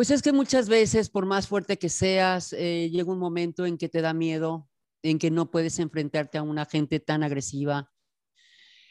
Pues 0.00 0.10
es 0.10 0.22
que 0.22 0.32
muchas 0.32 0.70
veces, 0.70 1.10
por 1.10 1.26
más 1.26 1.46
fuerte 1.46 1.78
que 1.78 1.90
seas, 1.90 2.54
eh, 2.54 2.88
llega 2.90 3.12
un 3.12 3.18
momento 3.18 3.66
en 3.66 3.76
que 3.76 3.90
te 3.90 4.00
da 4.00 4.14
miedo, 4.14 4.66
en 5.02 5.18
que 5.18 5.30
no 5.30 5.50
puedes 5.50 5.78
enfrentarte 5.78 6.38
a 6.38 6.42
una 6.42 6.64
gente 6.64 7.00
tan 7.00 7.22
agresiva, 7.22 7.92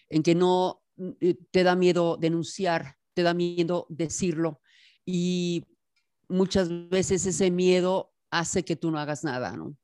en 0.08 0.22
que 0.22 0.36
no 0.36 0.84
eh, 1.20 1.36
te 1.50 1.64
da 1.64 1.76
miedo 1.76 2.16
denunciar, 2.16 2.98
te 3.16 3.24
da 3.24 3.34
miedo 3.34 3.88
decirlo. 3.90 4.62
Y 5.04 5.66
muchas 6.28 6.70
veces 6.90 7.26
ese 7.26 7.50
miedo 7.50 8.14
hace 8.30 8.64
que 8.64 8.76
tú 8.76 8.92
no 8.92 9.00
hagas 9.00 9.24
nada, 9.24 9.58
¿no? 9.58 9.76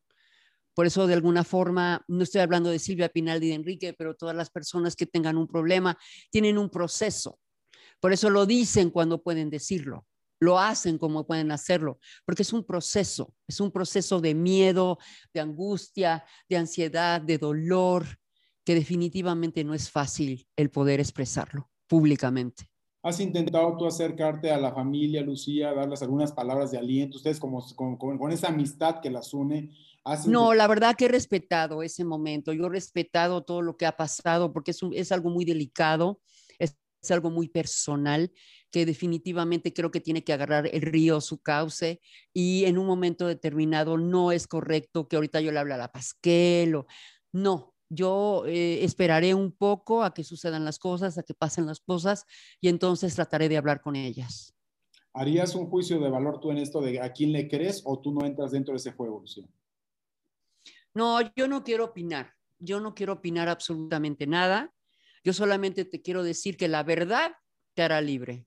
Por 0.75 0.85
eso, 0.85 1.07
de 1.07 1.15
alguna 1.15 1.43
forma, 1.43 2.05
no 2.07 2.21
estoy 2.21 2.41
hablando 2.41 2.69
de 2.69 2.77
Silvia 2.77 3.09
Pinal 3.09 3.43
y 3.43 3.47
de 3.47 3.55
Enrique, 3.55 3.95
pero 3.97 4.13
todas 4.13 4.35
las 4.35 4.51
personas 4.51 4.95
que 4.95 5.07
tengan 5.07 5.37
un 5.37 5.47
problema 5.47 5.97
tienen 6.29 6.59
un 6.59 6.69
proceso. 6.69 7.39
Por 7.99 8.13
eso 8.13 8.29
lo 8.29 8.45
dicen 8.45 8.91
cuando 8.91 9.23
pueden 9.23 9.49
decirlo 9.49 10.05
lo 10.45 10.59
hacen 10.59 10.97
como 10.97 11.25
pueden 11.25 11.51
hacerlo, 11.51 11.99
porque 12.23 12.43
es 12.43 12.53
un 12.53 12.63
proceso, 12.63 13.33
es 13.47 13.59
un 13.59 13.71
proceso 13.71 14.21
de 14.21 14.33
miedo, 14.33 14.97
de 15.33 15.41
angustia, 15.41 16.23
de 16.47 16.57
ansiedad, 16.57 17.19
de 17.19 17.37
dolor, 17.37 18.05
que 18.63 18.75
definitivamente 18.75 19.63
no 19.63 19.73
es 19.73 19.89
fácil 19.89 20.47
el 20.55 20.69
poder 20.69 20.99
expresarlo 20.99 21.69
públicamente. 21.87 22.69
¿Has 23.03 23.19
intentado 23.19 23.77
tú 23.77 23.85
acercarte 23.85 24.49
a 24.49 24.57
la 24.57 24.73
familia, 24.73 25.21
Lucía, 25.21 25.73
darles 25.73 26.01
algunas 26.01 26.31
palabras 26.31 26.71
de 26.71 26.79
aliento? 26.79 27.17
Ustedes 27.17 27.39
como, 27.39 27.63
con, 27.75 28.31
esa 28.31 28.47
amistad 28.47 28.99
que 28.99 29.11
las 29.11 29.31
une. 29.31 29.69
No, 30.25 30.55
la 30.55 30.67
verdad 30.67 30.95
que 30.95 31.05
he 31.05 31.07
respetado 31.07 31.83
ese 31.83 32.03
momento. 32.03 32.51
Yo 32.51 32.65
he 32.65 32.69
respetado 32.69 33.43
todo 33.43 33.61
lo 33.61 33.77
que 33.77 33.85
ha 33.85 33.95
pasado 33.95 34.51
porque 34.51 34.71
es, 34.71 34.79
es 34.93 35.11
algo 35.11 35.29
muy 35.29 35.45
delicado, 35.45 36.19
es, 36.57 36.79
es 36.99 37.11
algo 37.11 37.29
muy 37.29 37.47
personal 37.47 38.31
que 38.75 38.85
definitivamente 38.85 39.71
creo 39.71 39.89
que 39.89 40.01
tiene 40.01 40.25
que 40.25 40.33
agarrar 40.33 40.67
el 40.69 40.81
río 40.81 41.21
su 41.21 41.41
cauce 41.41 42.01
y 42.33 42.65
en 42.65 42.77
un 42.77 42.85
momento 42.85 43.25
determinado 43.25 43.97
no 43.97 44.33
es 44.33 44.47
correcto 44.47 45.07
que 45.07 45.15
ahorita 45.15 45.39
yo 45.39 45.53
le 45.53 45.59
hable 45.59 45.75
a 45.75 45.77
la 45.77 45.93
Pasquel 45.93 46.75
o 46.75 46.85
no. 47.31 47.73
Yo 47.87 48.43
eh, 48.45 48.83
esperaré 48.83 49.33
un 49.33 49.53
poco 49.53 50.03
a 50.03 50.13
que 50.13 50.25
sucedan 50.25 50.65
las 50.65 50.77
cosas, 50.77 51.17
a 51.17 51.23
que 51.23 51.33
pasen 51.33 51.65
las 51.65 51.79
cosas 51.79 52.25
y 52.59 52.67
entonces 52.67 53.15
trataré 53.15 53.47
de 53.47 53.55
hablar 53.55 53.79
con 53.79 53.95
ellas. 53.95 54.53
¿Harías 55.13 55.55
un 55.55 55.69
juicio 55.69 55.97
de 56.01 56.09
valor 56.09 56.41
tú 56.41 56.51
en 56.51 56.57
esto 56.57 56.81
de 56.81 56.99
a 56.99 57.13
quién 57.13 57.31
le 57.31 57.47
crees 57.47 57.81
o 57.85 58.01
tú 58.01 58.11
no 58.11 58.25
entras 58.25 58.51
dentro 58.51 58.73
de 58.73 58.79
ese 58.79 58.91
juego, 58.91 59.21
Lucía? 59.21 59.47
No, 60.93 61.21
yo 61.37 61.47
no 61.47 61.63
quiero 61.63 61.85
opinar. 61.85 62.33
Yo 62.59 62.81
no 62.81 62.93
quiero 62.93 63.13
opinar 63.13 63.47
absolutamente 63.47 64.27
nada. 64.27 64.73
Yo 65.23 65.31
solamente 65.31 65.85
te 65.85 66.01
quiero 66.01 66.23
decir 66.23 66.57
que 66.57 66.67
la 66.67 66.83
verdad 66.83 67.31
te 67.73 67.83
hará 67.83 68.01
libre 68.01 68.45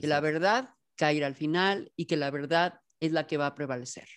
que 0.00 0.06
la 0.06 0.20
verdad 0.20 0.70
caerá 0.96 1.26
al 1.26 1.34
final 1.34 1.92
y 1.96 2.06
que 2.06 2.16
la 2.16 2.30
verdad 2.30 2.80
es 3.00 3.12
la 3.12 3.26
que 3.26 3.36
va 3.36 3.46
a 3.46 3.54
prevalecer. 3.54 4.08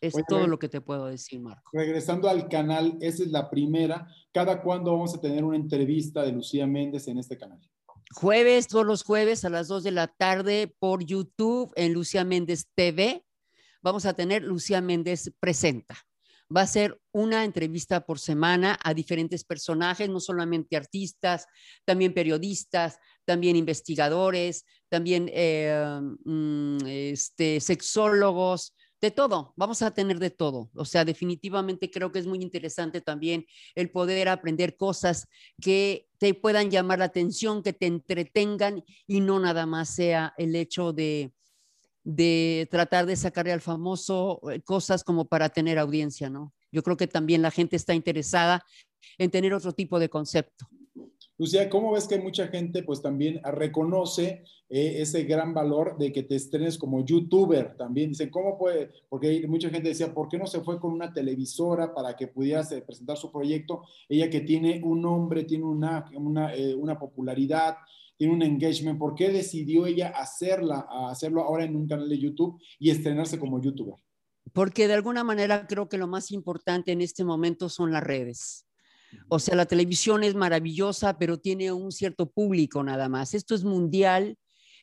Es 0.00 0.14
todo 0.28 0.46
lo 0.46 0.58
que 0.58 0.70
te 0.70 0.80
puedo 0.80 1.06
decir, 1.06 1.40
Marco. 1.40 1.70
Regresando 1.74 2.28
al 2.28 2.48
canal, 2.48 2.96
esa 3.02 3.22
es 3.22 3.30
la 3.30 3.50
primera. 3.50 4.08
¿Cada 4.32 4.62
cuándo 4.62 4.92
vamos 4.92 5.14
a 5.14 5.20
tener 5.20 5.44
una 5.44 5.56
entrevista 5.56 6.22
de 6.22 6.32
Lucía 6.32 6.66
Méndez 6.66 7.06
en 7.08 7.18
este 7.18 7.36
canal? 7.36 7.60
Jueves, 8.14 8.66
todos 8.66 8.86
los 8.86 9.02
jueves 9.04 9.44
a 9.44 9.50
las 9.50 9.68
2 9.68 9.84
de 9.84 9.90
la 9.90 10.08
tarde 10.08 10.74
por 10.78 11.04
YouTube 11.04 11.72
en 11.76 11.92
Lucía 11.92 12.24
Méndez 12.24 12.66
TV. 12.74 13.24
Vamos 13.82 14.06
a 14.06 14.14
tener 14.14 14.42
Lucía 14.42 14.80
Méndez 14.80 15.32
Presenta. 15.38 15.96
Va 16.54 16.62
a 16.62 16.66
ser 16.66 17.00
una 17.12 17.44
entrevista 17.44 18.00
por 18.04 18.18
semana 18.18 18.76
a 18.82 18.94
diferentes 18.94 19.44
personajes, 19.44 20.08
no 20.08 20.18
solamente 20.18 20.76
artistas, 20.76 21.46
también 21.84 22.12
periodistas, 22.12 22.98
también 23.24 23.54
investigadores, 23.54 24.64
también 24.90 25.30
eh, 25.32 26.00
mm, 26.24 26.78
este, 26.86 27.60
sexólogos, 27.60 28.74
de 29.00 29.10
todo, 29.10 29.54
vamos 29.56 29.80
a 29.82 29.92
tener 29.92 30.18
de 30.18 30.30
todo. 30.30 30.70
O 30.74 30.84
sea, 30.84 31.04
definitivamente 31.04 31.90
creo 31.90 32.12
que 32.12 32.18
es 32.18 32.26
muy 32.26 32.42
interesante 32.42 33.00
también 33.00 33.46
el 33.74 33.90
poder 33.90 34.28
aprender 34.28 34.76
cosas 34.76 35.26
que 35.60 36.06
te 36.18 36.34
puedan 36.34 36.70
llamar 36.70 36.98
la 36.98 37.06
atención, 37.06 37.62
que 37.62 37.72
te 37.72 37.86
entretengan 37.86 38.84
y 39.06 39.20
no 39.20 39.40
nada 39.40 39.64
más 39.64 39.88
sea 39.88 40.34
el 40.36 40.54
hecho 40.54 40.92
de, 40.92 41.32
de 42.04 42.68
tratar 42.70 43.06
de 43.06 43.16
sacarle 43.16 43.52
al 43.52 43.62
famoso 43.62 44.40
eh, 44.50 44.60
cosas 44.60 45.02
como 45.02 45.26
para 45.26 45.48
tener 45.48 45.78
audiencia, 45.78 46.28
¿no? 46.28 46.52
Yo 46.70 46.82
creo 46.82 46.96
que 46.96 47.06
también 47.06 47.42
la 47.42 47.50
gente 47.50 47.76
está 47.76 47.94
interesada 47.94 48.64
en 49.16 49.30
tener 49.30 49.54
otro 49.54 49.72
tipo 49.72 49.98
de 49.98 50.10
concepto. 50.10 50.68
Lucía, 51.40 51.70
¿cómo 51.70 51.92
ves 51.92 52.06
que 52.06 52.18
mucha 52.18 52.48
gente 52.48 52.82
pues 52.82 53.00
también 53.00 53.40
reconoce 53.42 54.44
eh, 54.68 54.96
ese 54.98 55.24
gran 55.24 55.54
valor 55.54 55.96
de 55.96 56.12
que 56.12 56.22
te 56.22 56.36
estrenes 56.36 56.76
como 56.76 57.02
youtuber 57.02 57.78
también? 57.78 58.10
Dicen, 58.10 58.28
¿cómo 58.28 58.58
puede? 58.58 58.90
Porque 59.08 59.46
mucha 59.48 59.70
gente 59.70 59.88
decía, 59.88 60.12
¿por 60.12 60.28
qué 60.28 60.36
no 60.36 60.46
se 60.46 60.60
fue 60.60 60.78
con 60.78 60.92
una 60.92 61.14
televisora 61.14 61.94
para 61.94 62.14
que 62.14 62.26
pudieras 62.26 62.70
eh, 62.72 62.82
presentar 62.82 63.16
su 63.16 63.32
proyecto? 63.32 63.80
Ella 64.06 64.28
que 64.28 64.42
tiene 64.42 64.82
un 64.84 65.00
nombre, 65.00 65.44
tiene 65.44 65.64
una, 65.64 66.04
una, 66.14 66.54
eh, 66.54 66.74
una 66.74 66.98
popularidad, 66.98 67.76
tiene 68.18 68.34
un 68.34 68.42
engagement, 68.42 68.98
¿por 68.98 69.14
qué 69.14 69.30
decidió 69.30 69.86
ella 69.86 70.08
hacerla, 70.10 70.86
hacerlo 71.08 71.40
ahora 71.40 71.64
en 71.64 71.74
un 71.74 71.88
canal 71.88 72.10
de 72.10 72.18
YouTube 72.18 72.60
y 72.78 72.90
estrenarse 72.90 73.38
como 73.38 73.62
youtuber? 73.62 73.94
Porque 74.52 74.88
de 74.88 74.92
alguna 74.92 75.24
manera 75.24 75.66
creo 75.66 75.88
que 75.88 75.96
lo 75.96 76.06
más 76.06 76.32
importante 76.32 76.92
en 76.92 77.00
este 77.00 77.24
momento 77.24 77.70
son 77.70 77.92
las 77.92 78.04
redes 78.04 78.66
o 79.28 79.38
sea, 79.38 79.54
la 79.54 79.66
televisión 79.66 80.24
es 80.24 80.34
maravillosa, 80.34 81.18
pero 81.18 81.38
tiene 81.38 81.72
un 81.72 81.92
cierto 81.92 82.30
público 82.30 82.82
nada 82.82 83.08
más. 83.08 83.34
Esto 83.34 83.54
es 83.54 83.64
mundial. 83.64 84.36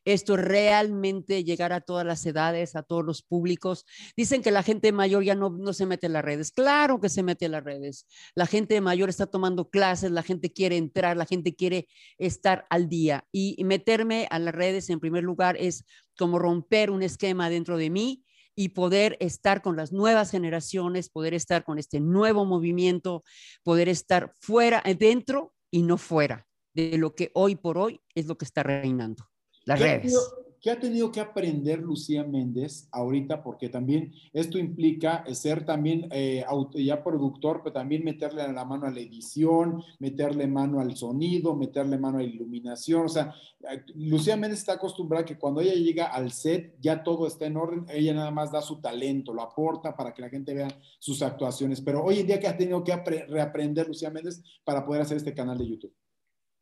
Esto 0.05 0.35
es 0.35 0.41
realmente 0.41 1.43
llegar 1.43 1.73
a 1.73 1.81
todas 1.81 2.05
las 2.05 2.25
edades, 2.25 2.77
a 2.77 2.83
todos 2.83 3.03
los 3.03 3.23
públicos. 3.23 3.85
Dicen 4.15 4.41
que 4.41 4.51
la 4.51 4.63
gente 4.63 4.93
mayor 4.93 5.25
ya 5.25 5.35
no, 5.35 5.49
no 5.49 5.73
se 5.73 5.85
mete 5.85 6.07
en 6.07 6.13
las 6.13 6.23
redes. 6.23 6.51
Claro 6.51 7.01
que 7.01 7.09
se 7.09 7.23
mete 7.23 7.45
en 7.45 7.51
las 7.51 7.65
redes. 7.65 8.07
La 8.33 8.45
gente 8.45 8.79
mayor 8.79 9.09
está 9.09 9.25
tomando 9.25 9.69
clases, 9.69 10.11
la 10.11 10.23
gente 10.23 10.53
quiere 10.53 10.77
entrar, 10.77 11.17
la 11.17 11.25
gente 11.25 11.55
quiere 11.55 11.89
estar 12.17 12.65
al 12.69 12.87
día. 12.87 13.25
Y 13.33 13.61
meterme 13.65 14.27
a 14.29 14.39
las 14.39 14.55
redes 14.55 14.89
en 14.89 15.01
primer 15.01 15.25
lugar 15.25 15.57
es 15.59 15.83
como 16.17 16.39
romper 16.39 16.89
un 16.89 17.03
esquema 17.03 17.49
dentro 17.49 17.75
de 17.75 17.89
mí 17.89 18.23
y 18.59 18.69
poder 18.69 19.17
estar 19.19 19.61
con 19.61 19.77
las 19.77 19.93
nuevas 19.93 20.31
generaciones, 20.31 21.09
poder 21.09 21.35
estar 21.35 21.63
con 21.63 21.77
este 21.77 21.99
nuevo 21.99 22.43
movimiento, 22.43 23.23
poder 23.61 23.87
estar 23.87 24.33
fuera, 24.39 24.83
dentro 24.97 25.53
y 25.69 25.83
no 25.83 25.97
fuera 25.97 26.47
de 26.73 26.97
lo 26.97 27.13
que 27.13 27.29
hoy 27.35 27.55
por 27.55 27.77
hoy 27.77 28.01
es 28.15 28.25
lo 28.25 28.35
que 28.35 28.45
está 28.45 28.63
reinando, 28.63 29.29
las 29.63 29.79
redes. 29.79 30.17
¿Qué 30.61 30.71
ha 30.71 30.79
tenido 30.79 31.11
que 31.11 31.19
aprender 31.19 31.79
Lucía 31.79 32.23
Méndez 32.23 32.87
ahorita? 32.91 33.43
Porque 33.43 33.69
también 33.69 34.13
esto 34.33 34.57
implica 34.57 35.23
ser 35.33 35.65
también 35.65 36.07
eh, 36.11 36.43
ya 36.75 37.03
productor, 37.03 37.61
pero 37.63 37.73
también 37.73 38.03
meterle 38.03 38.51
la 38.51 38.65
mano 38.65 38.87
a 38.87 38.91
la 38.91 38.99
edición, 38.99 39.83
meterle 39.99 40.47
mano 40.47 40.79
al 40.79 40.95
sonido, 40.95 41.55
meterle 41.55 41.97
mano 41.97 42.17
a 42.17 42.21
la 42.21 42.27
iluminación. 42.27 43.05
O 43.05 43.09
sea, 43.09 43.35
eh, 43.71 43.83
Lucía 43.95 44.35
Méndez 44.35 44.59
está 44.59 44.73
acostumbrada 44.73 45.25
que 45.25 45.37
cuando 45.37 45.61
ella 45.61 45.73
llega 45.73 46.07
al 46.07 46.31
set 46.31 46.75
ya 46.79 47.03
todo 47.03 47.27
está 47.27 47.45
en 47.45 47.57
orden, 47.57 47.85
ella 47.89 48.13
nada 48.13 48.31
más 48.31 48.51
da 48.51 48.61
su 48.61 48.81
talento, 48.81 49.33
lo 49.33 49.43
aporta 49.43 49.95
para 49.95 50.13
que 50.13 50.21
la 50.21 50.29
gente 50.29 50.53
vea 50.53 50.69
sus 50.99 51.21
actuaciones. 51.21 51.81
Pero 51.81 52.03
hoy 52.03 52.19
en 52.19 52.27
día, 52.27 52.39
¿qué 52.39 52.47
ha 52.47 52.57
tenido 52.57 52.83
que 52.83 52.95
reaprender 53.27 53.87
Lucía 53.87 54.09
Méndez 54.09 54.41
para 54.63 54.83
poder 54.85 55.03
hacer 55.03 55.17
este 55.17 55.33
canal 55.33 55.57
de 55.57 55.67
YouTube? 55.67 55.93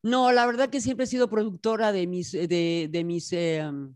No, 0.05 0.31
la 0.31 0.45
verdad 0.45 0.69
que 0.69 0.81
siempre 0.81 1.05
he 1.05 1.07
sido 1.07 1.31
productora 1.31 1.91
de 1.91 2.05
mis, 2.05 2.31
de, 2.31 3.03
mis, 3.03 3.33
em, 3.33 3.95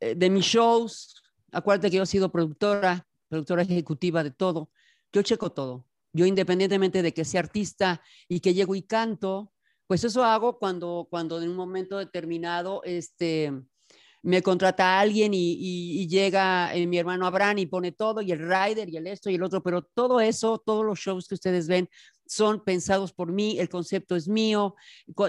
eh, 0.00 0.16
de 0.16 0.30
mis 0.30 0.44
shows. 0.44 1.22
Acuérdate 1.52 1.92
que 1.92 1.98
yo 1.98 2.02
he 2.02 2.06
sido 2.06 2.32
productora, 2.32 3.06
productora 3.28 3.62
ejecutiva 3.62 4.24
de 4.24 4.32
todo. 4.32 4.72
Yo 5.12 5.22
checo 5.22 5.52
todo. 5.52 5.86
Yo 6.12 6.26
independientemente 6.26 7.02
de 7.02 7.14
que 7.14 7.24
sea 7.24 7.38
artista 7.38 8.02
y 8.26 8.40
que 8.40 8.52
llego 8.52 8.74
y 8.74 8.82
canto, 8.82 9.52
pues 9.86 10.02
eso 10.02 10.24
hago 10.24 10.58
cuando, 10.58 11.06
cuando 11.08 11.40
en 11.40 11.50
un 11.50 11.56
momento 11.56 11.98
determinado, 11.98 12.82
este, 12.82 13.52
me 14.22 14.42
contrata 14.42 14.98
alguien 14.98 15.32
y, 15.32 16.08
llega 16.08 16.74
eh, 16.74 16.84
mi 16.88 16.98
hermano 16.98 17.26
Abraham 17.26 17.58
y 17.58 17.66
pone 17.66 17.92
todo, 17.92 18.22
y 18.22 18.32
el 18.32 18.40
rider 18.40 18.88
y 18.88 18.96
el 18.96 19.06
esto 19.06 19.30
y 19.30 19.36
el 19.36 19.42
otro, 19.44 19.62
pero 19.62 19.82
todo 19.82 20.20
eso, 20.20 20.58
todos 20.58 20.84
los 20.84 20.98
shows 20.98 21.28
que 21.28 21.34
ustedes 21.34 21.68
ven 21.68 21.88
son 22.30 22.62
pensados 22.62 23.12
por 23.12 23.32
mí, 23.32 23.58
el 23.58 23.68
concepto 23.68 24.14
es 24.14 24.28
mío, 24.28 24.76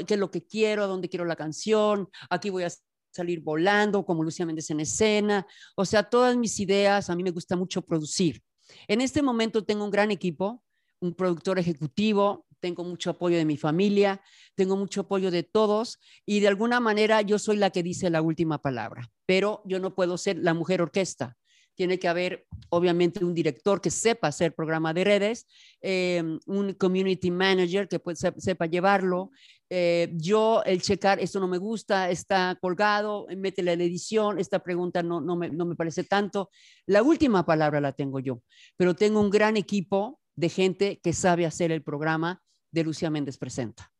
qué 0.05 0.13
es 0.13 0.19
lo 0.19 0.29
que 0.29 0.45
quiero, 0.45 0.83
a 0.83 0.87
dónde 0.87 1.09
quiero 1.09 1.25
la 1.25 1.35
canción, 1.35 2.07
aquí 2.29 2.51
voy 2.51 2.63
a 2.63 2.69
salir 3.11 3.41
volando 3.41 4.05
como 4.05 4.23
Lucía 4.23 4.45
Méndez 4.45 4.69
en 4.69 4.81
escena, 4.81 5.47
o 5.75 5.83
sea, 5.83 6.03
todas 6.03 6.37
mis 6.37 6.59
ideas, 6.59 7.09
a 7.09 7.15
mí 7.15 7.23
me 7.23 7.31
gusta 7.31 7.55
mucho 7.55 7.81
producir. 7.81 8.43
En 8.87 9.01
este 9.01 9.23
momento 9.23 9.65
tengo 9.65 9.83
un 9.83 9.89
gran 9.89 10.11
equipo, 10.11 10.63
un 10.99 11.15
productor 11.15 11.57
ejecutivo, 11.57 12.45
tengo 12.59 12.83
mucho 12.83 13.09
apoyo 13.09 13.35
de 13.35 13.45
mi 13.45 13.57
familia, 13.57 14.21
tengo 14.53 14.77
mucho 14.77 15.01
apoyo 15.01 15.31
de 15.31 15.41
todos 15.41 15.99
y 16.23 16.39
de 16.39 16.49
alguna 16.49 16.79
manera 16.79 17.23
yo 17.23 17.39
soy 17.39 17.57
la 17.57 17.71
que 17.71 17.81
dice 17.81 18.11
la 18.11 18.21
última 18.21 18.61
palabra, 18.61 19.11
pero 19.25 19.63
yo 19.65 19.79
no 19.79 19.95
puedo 19.95 20.19
ser 20.19 20.37
la 20.37 20.53
mujer 20.53 20.83
orquesta. 20.83 21.35
Tiene 21.75 21.97
que 21.97 22.07
haber, 22.07 22.45
obviamente, 22.69 23.23
un 23.23 23.33
director 23.33 23.81
que 23.81 23.89
sepa 23.89 24.27
hacer 24.27 24.53
programa 24.53 24.93
de 24.93 25.03
redes, 25.03 25.47
eh, 25.81 26.21
un 26.45 26.73
community 26.73 27.31
manager 27.31 27.87
que 27.87 27.99
sepa 28.37 28.65
llevarlo. 28.65 29.31
Eh, 29.69 30.11
yo, 30.15 30.63
el 30.65 30.81
checar, 30.81 31.19
esto 31.19 31.39
no 31.39 31.47
me 31.47 31.57
gusta, 31.57 32.09
está 32.09 32.57
colgado, 32.59 33.25
métele 33.37 33.77
la 33.77 33.83
edición, 33.83 34.37
esta 34.37 34.59
pregunta 34.59 35.01
no, 35.01 35.21
no, 35.21 35.35
me, 35.35 35.49
no 35.49 35.65
me 35.65 35.75
parece 35.75 36.03
tanto. 36.03 36.49
La 36.85 37.01
última 37.01 37.45
palabra 37.45 37.79
la 37.79 37.93
tengo 37.93 38.19
yo, 38.19 38.41
pero 38.75 38.95
tengo 38.95 39.21
un 39.21 39.29
gran 39.29 39.55
equipo 39.55 40.19
de 40.35 40.49
gente 40.49 40.99
que 41.01 41.13
sabe 41.13 41.45
hacer 41.45 41.71
el 41.71 41.83
programa 41.83 42.41
de 42.71 42.83
Lucía 42.83 43.09
Méndez 43.09 43.37
Presenta. 43.37 43.90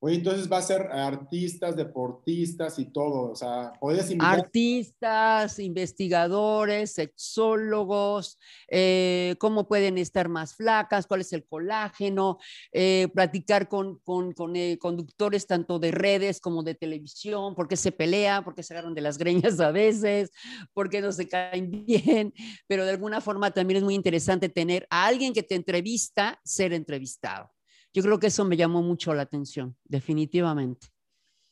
Oye, 0.00 0.14
entonces 0.14 0.50
va 0.50 0.58
a 0.58 0.62
ser 0.62 0.82
artistas, 0.92 1.74
deportistas 1.74 2.78
y 2.78 2.84
todo, 2.84 3.32
o 3.32 3.34
sea, 3.34 3.72
puedes 3.80 4.08
invitar... 4.08 4.38
Artistas, 4.38 5.58
investigadores, 5.58 6.92
sexólogos, 6.92 8.38
eh, 8.68 9.34
cómo 9.40 9.66
pueden 9.66 9.98
estar 9.98 10.28
más 10.28 10.54
flacas, 10.54 11.08
cuál 11.08 11.22
es 11.22 11.32
el 11.32 11.44
colágeno, 11.44 12.38
eh, 12.70 13.08
platicar 13.12 13.68
con, 13.68 13.98
con, 14.04 14.32
con 14.34 14.54
eh, 14.54 14.78
conductores 14.80 15.48
tanto 15.48 15.80
de 15.80 15.90
redes 15.90 16.40
como 16.40 16.62
de 16.62 16.76
televisión, 16.76 17.56
por 17.56 17.66
qué 17.66 17.76
se 17.76 17.90
pelea, 17.90 18.42
por 18.44 18.54
qué 18.54 18.62
se 18.62 18.74
agarran 18.74 18.94
de 18.94 19.00
las 19.00 19.18
greñas 19.18 19.58
a 19.58 19.72
veces, 19.72 20.30
por 20.74 20.90
qué 20.90 21.00
no 21.00 21.10
se 21.10 21.26
caen 21.26 21.70
bien, 21.86 22.32
pero 22.68 22.84
de 22.84 22.90
alguna 22.90 23.20
forma 23.20 23.50
también 23.50 23.78
es 23.78 23.82
muy 23.82 23.96
interesante 23.96 24.48
tener 24.48 24.86
a 24.90 25.06
alguien 25.06 25.32
que 25.32 25.42
te 25.42 25.56
entrevista, 25.56 26.40
ser 26.44 26.72
entrevistado. 26.72 27.50
Yo 27.94 28.02
creo 28.02 28.18
que 28.18 28.28
eso 28.28 28.44
me 28.44 28.56
llamó 28.56 28.82
mucho 28.82 29.14
la 29.14 29.22
atención, 29.22 29.76
definitivamente. 29.84 30.88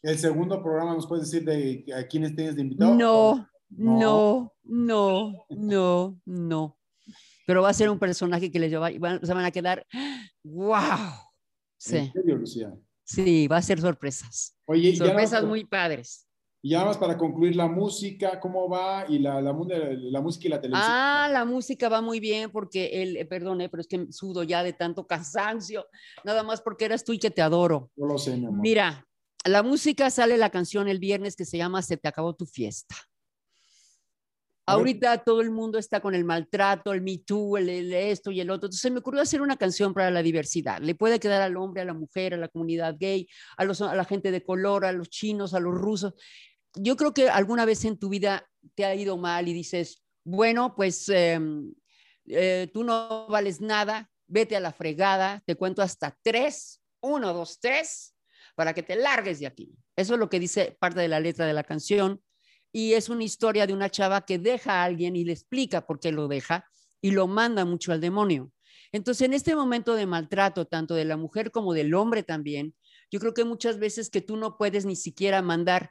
¿El 0.02 0.18
segundo 0.18 0.62
programa 0.62 0.94
nos 0.94 1.06
puedes 1.06 1.30
decir 1.30 1.44
de 1.44 1.84
a 1.94 2.06
quiénes 2.06 2.36
tienes 2.36 2.54
de 2.54 2.62
invitado? 2.62 2.94
No, 2.94 3.48
no, 3.70 4.52
no, 4.62 5.46
no, 5.48 6.20
no. 6.24 6.78
Pero 7.46 7.62
va 7.62 7.70
a 7.70 7.74
ser 7.74 7.88
un 7.90 7.98
personaje 7.98 8.50
que 8.50 8.58
les 8.58 8.70
lleva, 8.70 8.90
se 8.90 9.34
van 9.34 9.44
a 9.44 9.50
quedar, 9.50 9.86
wow. 10.44 10.80
Sí. 11.78 11.96
¿En 11.98 12.12
serio, 12.12 12.36
Lucía? 12.36 12.74
Sí, 13.04 13.46
va 13.46 13.58
a 13.58 13.62
ser 13.62 13.80
sorpresas. 13.80 14.56
Oye, 14.66 14.94
sorpresas 14.96 15.44
muy 15.44 15.64
padres. 15.64 16.25
Y 16.66 16.70
ya 16.70 16.84
más 16.84 16.98
para 16.98 17.16
concluir, 17.16 17.54
la 17.54 17.68
música, 17.68 18.40
¿cómo 18.40 18.68
va? 18.68 19.04
Y 19.08 19.20
la, 19.20 19.40
la, 19.40 19.52
la, 19.52 20.20
música 20.20 20.48
y 20.48 20.50
la 20.50 20.60
televisión. 20.60 20.90
Ah, 20.92 21.28
la 21.32 21.44
música 21.44 21.88
va 21.88 22.00
muy 22.00 22.18
bien 22.18 22.50
porque 22.50 23.02
él, 23.04 23.16
eh, 23.16 23.24
perdone, 23.24 23.68
pero 23.68 23.82
es 23.82 23.86
que 23.86 24.08
sudo 24.10 24.42
ya 24.42 24.64
de 24.64 24.72
tanto 24.72 25.06
cansancio, 25.06 25.86
nada 26.24 26.42
más 26.42 26.60
porque 26.60 26.86
eras 26.86 27.04
tú 27.04 27.12
y 27.12 27.20
que 27.20 27.30
te 27.30 27.40
adoro. 27.40 27.92
No 27.94 28.06
lo 28.06 28.18
sé, 28.18 28.36
mi 28.36 28.46
amor. 28.46 28.58
Mira, 28.58 29.06
la 29.44 29.62
música 29.62 30.10
sale 30.10 30.36
la 30.36 30.50
canción 30.50 30.88
el 30.88 30.98
viernes 30.98 31.36
que 31.36 31.44
se 31.44 31.56
llama 31.56 31.82
Se 31.82 31.98
te 31.98 32.08
acabó 32.08 32.34
tu 32.34 32.46
fiesta. 32.46 32.96
Ahorita 34.68 35.18
todo 35.18 35.42
el 35.42 35.52
mundo 35.52 35.78
está 35.78 36.00
con 36.00 36.16
el 36.16 36.24
maltrato, 36.24 36.92
el 36.92 37.00
Me 37.00 37.18
Too, 37.18 37.58
el, 37.58 37.92
esto 37.92 38.32
y 38.32 38.40
el 38.40 38.50
otro. 38.50 38.66
Entonces 38.66 38.90
me 38.90 38.98
ocurrió 38.98 39.22
hacer 39.22 39.40
una 39.40 39.56
canción 39.56 39.94
para 39.94 40.10
la 40.10 40.20
diversidad. 40.20 40.80
Le 40.80 40.96
puede 40.96 41.20
quedar 41.20 41.40
al 41.42 41.56
hombre, 41.56 41.82
a 41.82 41.84
la 41.84 41.94
mujer, 41.94 42.34
a 42.34 42.36
la 42.36 42.48
comunidad 42.48 42.96
gay, 42.98 43.28
a, 43.56 43.64
los, 43.64 43.80
a 43.80 43.94
la 43.94 44.04
gente 44.04 44.32
de 44.32 44.42
color, 44.42 44.84
a 44.84 44.90
los 44.90 45.08
chinos, 45.08 45.54
a 45.54 45.60
los 45.60 45.72
rusos 45.72 46.14
yo 46.76 46.96
creo 46.96 47.12
que 47.12 47.28
alguna 47.28 47.64
vez 47.64 47.84
en 47.84 47.98
tu 47.98 48.08
vida 48.08 48.48
te 48.74 48.84
ha 48.84 48.94
ido 48.94 49.16
mal 49.16 49.48
y 49.48 49.52
dices, 49.52 50.02
bueno, 50.24 50.74
pues 50.74 51.08
em, 51.08 51.72
eh, 52.26 52.70
tú 52.72 52.84
no 52.84 53.26
vales 53.28 53.60
nada, 53.60 54.10
vete 54.26 54.56
a 54.56 54.60
la 54.60 54.72
fregada, 54.72 55.42
te 55.46 55.56
cuento 55.56 55.82
hasta 55.82 56.16
tres, 56.22 56.82
uno, 57.00 57.32
dos, 57.32 57.58
tres, 57.60 58.14
para 58.54 58.74
que 58.74 58.82
te 58.82 58.96
largues 58.96 59.40
de 59.40 59.46
aquí. 59.46 59.74
Eso 59.94 60.14
es 60.14 60.20
lo 60.20 60.28
que 60.28 60.40
dice 60.40 60.76
parte 60.78 61.00
de 61.00 61.08
la 61.08 61.20
letra 61.20 61.46
de 61.46 61.52
la 61.52 61.64
canción. 61.64 62.22
Y 62.72 62.94
es 62.94 63.08
una 63.08 63.24
historia 63.24 63.66
de 63.66 63.72
una 63.72 63.90
chava 63.90 64.26
que 64.26 64.38
deja 64.38 64.80
a 64.80 64.84
alguien 64.84 65.16
y 65.16 65.24
le 65.24 65.32
explica 65.32 65.86
por 65.86 66.00
qué 66.00 66.12
lo 66.12 66.28
deja 66.28 66.66
y 67.00 67.12
lo 67.12 67.26
manda 67.26 67.64
mucho 67.64 67.92
al 67.92 68.00
demonio. 68.00 68.52
Entonces, 68.92 69.26
en 69.26 69.34
este 69.34 69.54
momento 69.54 69.94
de 69.94 70.06
maltrato, 70.06 70.66
tanto 70.66 70.94
de 70.94 71.04
la 71.04 71.16
mujer 71.16 71.50
como 71.50 71.72
del 71.72 71.94
hombre 71.94 72.22
también, 72.22 72.74
yo 73.10 73.20
creo 73.20 73.34
que 73.34 73.44
muchas 73.44 73.78
veces 73.78 74.10
que 74.10 74.20
tú 74.20 74.36
no 74.36 74.58
puedes 74.58 74.84
ni 74.84 74.96
siquiera 74.96 75.42
mandar, 75.42 75.90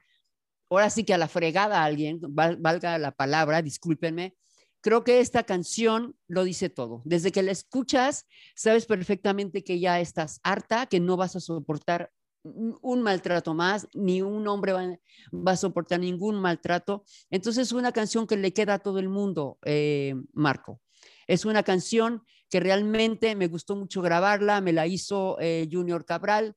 ahora 0.77 0.89
sí 0.89 1.03
que 1.03 1.13
a 1.13 1.17
la 1.17 1.27
fregada 1.27 1.81
a 1.81 1.85
alguien, 1.85 2.19
valga 2.21 2.97
la 2.97 3.11
palabra, 3.11 3.61
discúlpenme, 3.61 4.35
creo 4.81 5.03
que 5.03 5.19
esta 5.19 5.43
canción 5.43 6.15
lo 6.27 6.43
dice 6.43 6.69
todo. 6.69 7.01
Desde 7.05 7.31
que 7.31 7.41
la 7.41 7.51
escuchas, 7.51 8.27
sabes 8.55 8.85
perfectamente 8.85 9.63
que 9.63 9.79
ya 9.79 9.99
estás 9.99 10.39
harta, 10.43 10.85
que 10.85 10.99
no 10.99 11.17
vas 11.17 11.35
a 11.35 11.39
soportar 11.39 12.11
un 12.43 13.01
maltrato 13.01 13.55
más, 13.55 13.87
ni 13.93 14.21
un 14.21 14.47
hombre 14.47 14.73
va, 14.73 15.51
a 15.51 15.57
soportar 15.57 15.99
ningún 15.99 16.35
maltrato. 16.35 17.03
Entonces 17.31 17.67
es 17.67 17.71
una 17.71 17.91
canción 17.91 18.27
que 18.27 18.37
le 18.37 18.53
queda 18.53 18.75
a 18.75 18.79
todo 18.79 18.99
el 18.99 19.09
mundo, 19.09 19.57
eh, 19.65 20.13
Marco. 20.33 20.81
Es 21.25 21.45
una 21.45 21.63
canción 21.63 22.23
que 22.49 22.59
realmente 22.59 23.35
me 23.35 23.47
gustó 23.47 23.75
mucho 23.75 24.03
grabarla, 24.03 24.61
me 24.61 24.73
la 24.73 24.85
hizo 24.85 25.37
eh, 25.39 25.67
Junior 25.71 26.05
Cabral, 26.05 26.55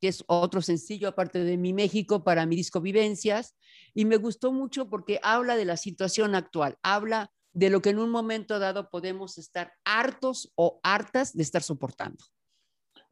que 0.00 0.08
es 0.08 0.24
otro 0.26 0.62
sencillo 0.62 1.08
aparte 1.08 1.44
de 1.44 1.56
Mi 1.56 1.72
México 1.72 2.24
para 2.24 2.46
mi 2.46 2.56
disco 2.56 2.80
Vivencias, 2.80 3.54
y 3.94 4.04
me 4.04 4.16
gustó 4.16 4.52
mucho 4.52 4.88
porque 4.88 5.20
habla 5.22 5.56
de 5.56 5.64
la 5.64 5.76
situación 5.76 6.34
actual, 6.34 6.78
habla 6.82 7.32
de 7.52 7.70
lo 7.70 7.82
que 7.82 7.90
en 7.90 7.98
un 7.98 8.10
momento 8.10 8.58
dado 8.58 8.90
podemos 8.90 9.38
estar 9.38 9.72
hartos 9.84 10.52
o 10.54 10.80
hartas 10.82 11.36
de 11.36 11.42
estar 11.42 11.62
soportando. 11.62 12.24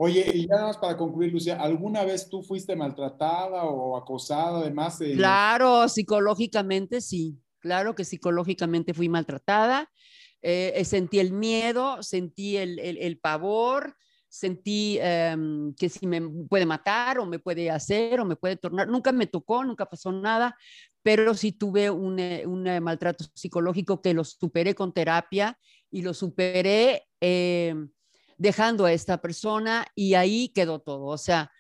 Oye, 0.01 0.31
y 0.33 0.47
ya 0.47 0.55
nada 0.55 0.67
más 0.69 0.79
para 0.79 0.97
concluir, 0.97 1.33
Lucía, 1.33 1.61
¿alguna 1.61 2.05
vez 2.05 2.29
tú 2.29 2.43
fuiste 2.43 2.77
maltratada 2.77 3.65
o 3.65 3.97
acosada 3.97 4.61
además? 4.61 4.99
Claro, 4.99 5.89
psicológicamente 5.89 7.01
sí, 7.01 7.37
claro 7.59 7.97
que 7.97 8.05
psicológicamente 8.05 8.95
fui 8.95 9.09
maltratada, 9.09 9.91
eh, 10.41 10.85
sentí 10.85 11.19
el 11.19 11.33
miedo, 11.33 12.01
sentí 12.05 12.57
el, 12.57 12.79
el, 12.79 13.19
pavor, 13.19 13.97
sentí 14.29 14.99
em, 15.01 15.75
que 15.75 15.89
si 15.89 16.07
me 16.07 16.21
puede 16.49 16.67
matar 16.67 17.19
o 17.19 17.27
me 17.27 17.39
puede 17.39 17.71
hacer 17.71 18.21
o 18.21 18.25
me 18.25 18.37
puede 18.37 18.57
tornar, 18.57 18.89
nunca 18.89 19.13
me 19.13 19.27
tocó, 19.27 19.65
nunca 19.65 19.87
pasó 19.87 20.13
nada, 20.13 20.57
pero 21.03 21.35
sí 21.35 21.53
tuve 21.53 21.91
un, 21.91 22.19
eh, 22.19 22.43
eh, 22.43 22.81
maltrato 22.81 23.25
psicológico 23.35 24.03
que 24.03 24.15
lo 24.15 24.25
superé 24.25 24.75
con 24.75 24.93
terapia 24.93 25.59
y 25.91 26.03
lo 26.03 26.13
superé 26.13 27.09
eh, 27.21 27.75
dejando 28.37 28.85
a 28.85 28.93
esta 28.93 29.21
persona 29.21 29.87
y 29.95 30.15
ahí 30.15 30.51
quedó 30.51 30.81
todo. 30.81 31.07
O 31.07 31.19
sea, 31.19 31.51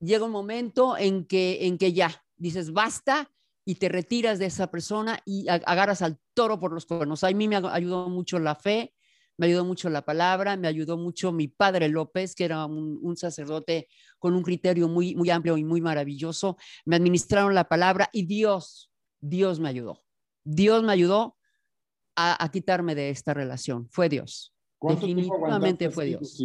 llega 0.00 0.24
un 0.24 0.32
momento 0.32 0.96
en 0.98 1.24
que, 1.24 1.66
en 1.66 1.78
que 1.78 1.92
ya 1.92 2.22
dices 2.36 2.72
basta 2.72 3.30
y 3.64 3.76
te 3.76 3.88
retiras 3.88 4.38
de 4.38 4.46
esa 4.46 4.70
persona 4.70 5.20
y 5.24 5.48
agarras 5.48 6.02
al 6.02 6.18
toro 6.34 6.58
por 6.58 6.72
los 6.72 6.86
cuernos. 6.86 7.24
A 7.24 7.30
mí 7.30 7.48
me 7.48 7.56
ayudó 7.56 8.08
mucho 8.08 8.38
la 8.38 8.54
fe, 8.54 8.94
me 9.40 9.46
ayudó 9.46 9.64
mucho 9.64 9.88
la 9.88 10.04
palabra, 10.04 10.54
me 10.58 10.68
ayudó 10.68 10.98
mucho 10.98 11.32
mi 11.32 11.48
padre 11.48 11.88
López, 11.88 12.34
que 12.34 12.44
era 12.44 12.66
un, 12.66 13.16
sacerdote 13.16 13.88
con 14.18 14.34
un 14.34 14.42
criterio 14.42 14.86
muy, 14.86 15.14
muy 15.14 15.30
amplio 15.30 15.56
y 15.56 15.64
muy 15.64 15.80
maravilloso. 15.80 16.58
Me 16.84 16.96
administraron 16.96 17.54
la 17.54 17.64
palabra 17.64 18.10
y 18.12 18.26
Dios, 18.26 18.92
Dios 19.18 19.58
me 19.58 19.70
ayudó. 19.70 20.02
Dios 20.44 20.82
me 20.82 20.92
ayudó 20.92 21.38
a, 22.16 22.50
quitarme 22.52 22.94
de 22.94 23.08
esta 23.08 23.32
relación. 23.32 23.88
Fue 23.88 24.10
Dios. 24.10 24.52
Definitivamente 24.78 25.88
fue 25.88 26.04
Dios. 26.04 26.38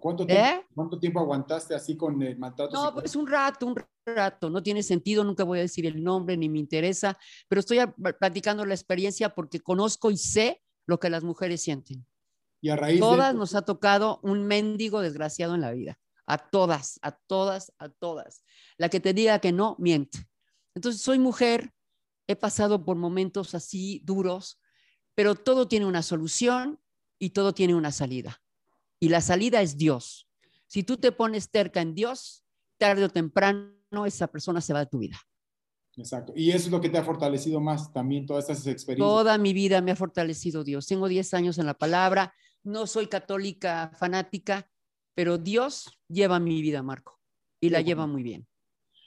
¿Cuánto 0.00 0.26
tiempo, 0.26 0.44
¿Eh? 0.44 0.66
¿Cuánto 0.74 0.98
tiempo 0.98 1.20
aguantaste 1.20 1.76
así 1.76 1.96
con 1.96 2.20
el 2.20 2.36
maltrato? 2.36 2.74
No, 2.74 2.92
pues 2.92 3.14
un 3.14 3.28
rato, 3.28 3.64
un 3.64 3.76
rato. 4.04 4.50
No 4.50 4.60
tiene 4.60 4.82
sentido, 4.82 5.22
nunca 5.22 5.44
voy 5.44 5.60
a 5.60 5.62
decir 5.62 5.86
el 5.86 6.02
nombre 6.02 6.36
ni 6.36 6.48
me 6.48 6.58
interesa, 6.58 7.16
pero 7.46 7.60
estoy 7.60 7.78
platicando 8.18 8.66
la 8.66 8.74
experiencia 8.74 9.32
porque 9.36 9.60
conozco 9.60 10.10
y 10.10 10.16
sé 10.16 10.60
lo 10.86 10.98
que 10.98 11.10
las 11.10 11.22
mujeres 11.22 11.62
sienten. 11.62 12.04
Y 12.60 12.68
a 12.68 12.76
raíz 12.76 13.00
todas 13.00 13.34
nos 13.34 13.54
ha 13.54 13.62
tocado 13.62 14.20
un 14.22 14.46
mendigo 14.46 15.00
desgraciado 15.00 15.54
en 15.54 15.60
la 15.62 15.72
vida. 15.72 15.98
A 16.26 16.38
todas, 16.38 16.98
a 17.02 17.12
todas, 17.12 17.72
a 17.78 17.88
todas. 17.88 18.44
La 18.76 18.88
que 18.88 19.00
te 19.00 19.14
diga 19.14 19.38
que 19.40 19.52
no, 19.52 19.76
miente. 19.78 20.28
Entonces, 20.74 21.02
soy 21.02 21.18
mujer, 21.18 21.72
he 22.26 22.36
pasado 22.36 22.84
por 22.84 22.96
momentos 22.96 23.54
así 23.54 24.00
duros, 24.04 24.60
pero 25.14 25.34
todo 25.34 25.66
tiene 25.66 25.86
una 25.86 26.02
solución 26.02 26.80
y 27.18 27.30
todo 27.30 27.52
tiene 27.52 27.74
una 27.74 27.92
salida. 27.92 28.40
Y 29.00 29.08
la 29.08 29.20
salida 29.20 29.62
es 29.62 29.76
Dios. 29.76 30.28
Si 30.66 30.84
tú 30.84 30.98
te 30.98 31.10
pones 31.10 31.50
terca 31.50 31.80
en 31.80 31.94
Dios, 31.94 32.44
tarde 32.78 33.04
o 33.04 33.08
temprano 33.08 34.06
esa 34.06 34.28
persona 34.28 34.60
se 34.60 34.72
va 34.72 34.80
de 34.80 34.86
tu 34.86 34.98
vida. 34.98 35.18
Exacto. 35.96 36.32
Y 36.36 36.50
eso 36.50 36.66
es 36.66 36.70
lo 36.70 36.80
que 36.80 36.88
te 36.88 36.98
ha 36.98 37.02
fortalecido 37.02 37.60
más 37.60 37.92
también, 37.92 38.26
todas 38.26 38.48
estas 38.48 38.66
experiencias. 38.66 39.08
Toda 39.08 39.36
mi 39.38 39.52
vida 39.52 39.80
me 39.80 39.90
ha 39.90 39.96
fortalecido 39.96 40.62
Dios. 40.62 40.86
Tengo 40.86 41.08
10 41.08 41.34
años 41.34 41.58
en 41.58 41.66
la 41.66 41.74
palabra, 41.74 42.32
no 42.62 42.86
soy 42.86 43.06
católica 43.06 43.90
fanática, 43.98 44.70
pero 45.14 45.38
Dios 45.38 45.98
lleva 46.08 46.38
mi 46.38 46.62
vida, 46.62 46.82
Marco, 46.82 47.20
y 47.60 47.70
la 47.70 47.80
lleva 47.80 48.06
muy 48.06 48.22
bien. 48.22 48.46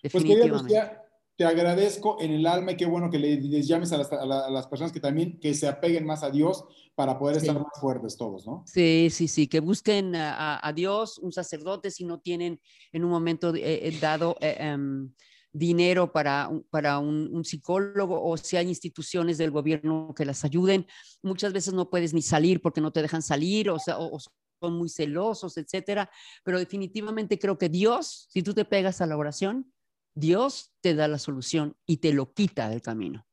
Pues, 0.02 0.14
definitivamente. 0.14 0.74
Pues, 0.74 1.04
te 1.36 1.46
agradezco 1.46 2.22
en 2.22 2.32
el 2.32 2.46
alma 2.46 2.74
y 2.74 2.78
qué 2.78 2.86
bueno 2.86 3.10
que 3.10 3.18
les 3.18 3.68
llames 3.68 3.92
a 3.92 3.98
las, 3.98 4.68
personas 4.68 4.92
que 4.92 5.00
también 5.00 5.40
que 5.40 5.54
se 5.56 5.68
apeguen 5.68 6.06
más 6.06 6.22
a 6.22 6.30
Dios 6.30 6.64
para 6.94 7.18
poder 7.18 7.38
estar 7.38 7.56
más 7.56 7.80
fuertes 7.82 8.18
todos, 8.18 8.46
¿no? 8.46 8.64
Sí, 8.68 9.10
sí, 9.10 9.28
sí, 9.28 9.48
que 9.48 9.60
busquen 9.60 10.14
a, 10.16 10.72
Dios, 10.76 11.18
un 11.18 11.32
sacerdote, 11.32 11.90
si 11.90 12.06
no 12.06 12.20
tienen 12.20 12.62
en 12.92 13.04
un 13.04 13.10
momento 13.10 13.54
eh, 13.56 13.88
eh, 13.88 13.98
dado 14.00 14.38
eh, 14.42 14.58
em, 14.60 15.12
dinero 15.54 16.12
para, 16.12 16.50
para 16.72 16.98
un, 16.98 17.46
psicólogo 17.46 18.22
o 18.22 18.36
si 18.38 18.58
hay 18.58 18.68
instituciones 18.68 19.38
del 19.38 19.52
gobierno 19.52 20.14
que 20.16 20.26
las 20.26 20.44
ayuden. 20.44 20.86
Muchas 21.22 21.54
veces 21.54 21.74
no 21.74 21.90
puedes 21.90 22.14
ni 22.14 22.22
salir 22.22 22.62
porque 22.62 22.82
no 22.82 22.92
te 22.92 23.02
dejan 23.02 23.22
salir 23.22 23.70
o, 23.70 23.80
sea, 23.80 24.00
o, 24.00 24.20
son 24.20 24.74
muy 24.74 24.90
celosos, 24.90 25.58
etcétera. 25.58 26.10
Pero 26.44 26.58
definitivamente 26.58 27.38
creo 27.38 27.58
que 27.58 27.70
Dios, 27.70 28.28
si 28.30 28.42
tú 28.42 28.54
te 28.54 28.66
pegas 28.66 29.00
a 29.02 29.06
la 29.06 29.16
oración, 29.16 29.72
Dios 30.16 30.74
te 30.82 30.96
da 30.96 31.08
la 31.08 31.20
solución 31.20 31.76
y 31.86 31.98
te 31.98 32.14
lo 32.14 32.34
quita 32.34 32.70
del 32.70 32.82
camino. 32.82 33.26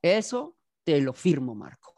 Eso 0.00 0.56
te 0.84 1.00
lo 1.00 1.12
firmo, 1.12 1.54
Marco. 1.54 1.92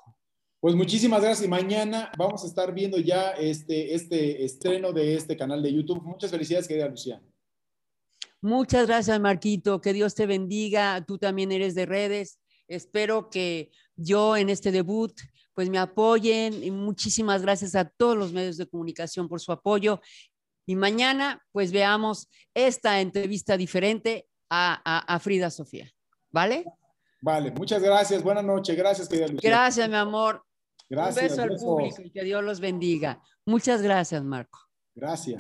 Pues 0.60 0.74
muchísimas 0.74 1.20
gracias 1.20 1.46
y 1.46 1.50
mañana 1.50 2.10
vamos 2.16 2.42
a 2.42 2.46
estar 2.46 2.72
viendo 2.72 2.98
ya 2.98 3.30
este, 3.32 3.94
este 3.94 4.44
estreno 4.44 4.92
de 4.92 5.14
este 5.14 5.36
canal 5.36 5.62
de 5.62 5.72
YouTube. 5.72 6.02
Muchas 6.02 6.30
felicidades, 6.30 6.66
querida 6.66 6.88
Luciana. 6.88 7.22
Muchas 8.46 8.86
gracias, 8.86 9.18
Marquito. 9.18 9.80
Que 9.80 9.92
Dios 9.92 10.14
te 10.14 10.24
bendiga. 10.24 11.04
Tú 11.04 11.18
también 11.18 11.50
eres 11.50 11.74
de 11.74 11.84
redes. 11.84 12.38
Espero 12.68 13.28
que 13.28 13.72
yo 13.96 14.36
en 14.36 14.50
este 14.50 14.70
debut 14.70 15.12
pues 15.52 15.68
me 15.68 15.78
apoyen 15.78 16.62
y 16.62 16.70
muchísimas 16.70 17.42
gracias 17.42 17.74
a 17.74 17.88
todos 17.88 18.16
los 18.16 18.32
medios 18.32 18.56
de 18.56 18.68
comunicación 18.68 19.28
por 19.28 19.40
su 19.40 19.50
apoyo. 19.50 20.00
Y 20.64 20.76
mañana 20.76 21.44
pues 21.50 21.72
veamos 21.72 22.28
esta 22.54 23.00
entrevista 23.00 23.56
diferente 23.56 24.28
a, 24.48 25.18
Frida 25.20 25.50
Sofía. 25.50 25.90
¿Vale? 26.30 26.66
Vale, 27.22 27.50
muchas 27.50 27.82
gracias. 27.82 28.22
Buenas 28.22 28.44
noches. 28.44 28.76
Gracias, 28.76 29.08
querida 29.08 29.26
Lucía. 29.26 29.50
Gracias, 29.50 29.88
mi 29.88 29.96
amor. 29.96 30.44
Gracias. 30.88 31.32
Un 31.32 31.36
beso 31.36 31.42
al 31.42 31.56
público 31.58 32.02
y 32.02 32.10
que 32.10 32.22
Dios 32.22 32.44
los 32.44 32.60
bendiga. 32.60 33.20
Muchas 33.44 33.82
gracias, 33.82 34.22
Marco. 34.22 34.60
Gracias. 34.94 35.34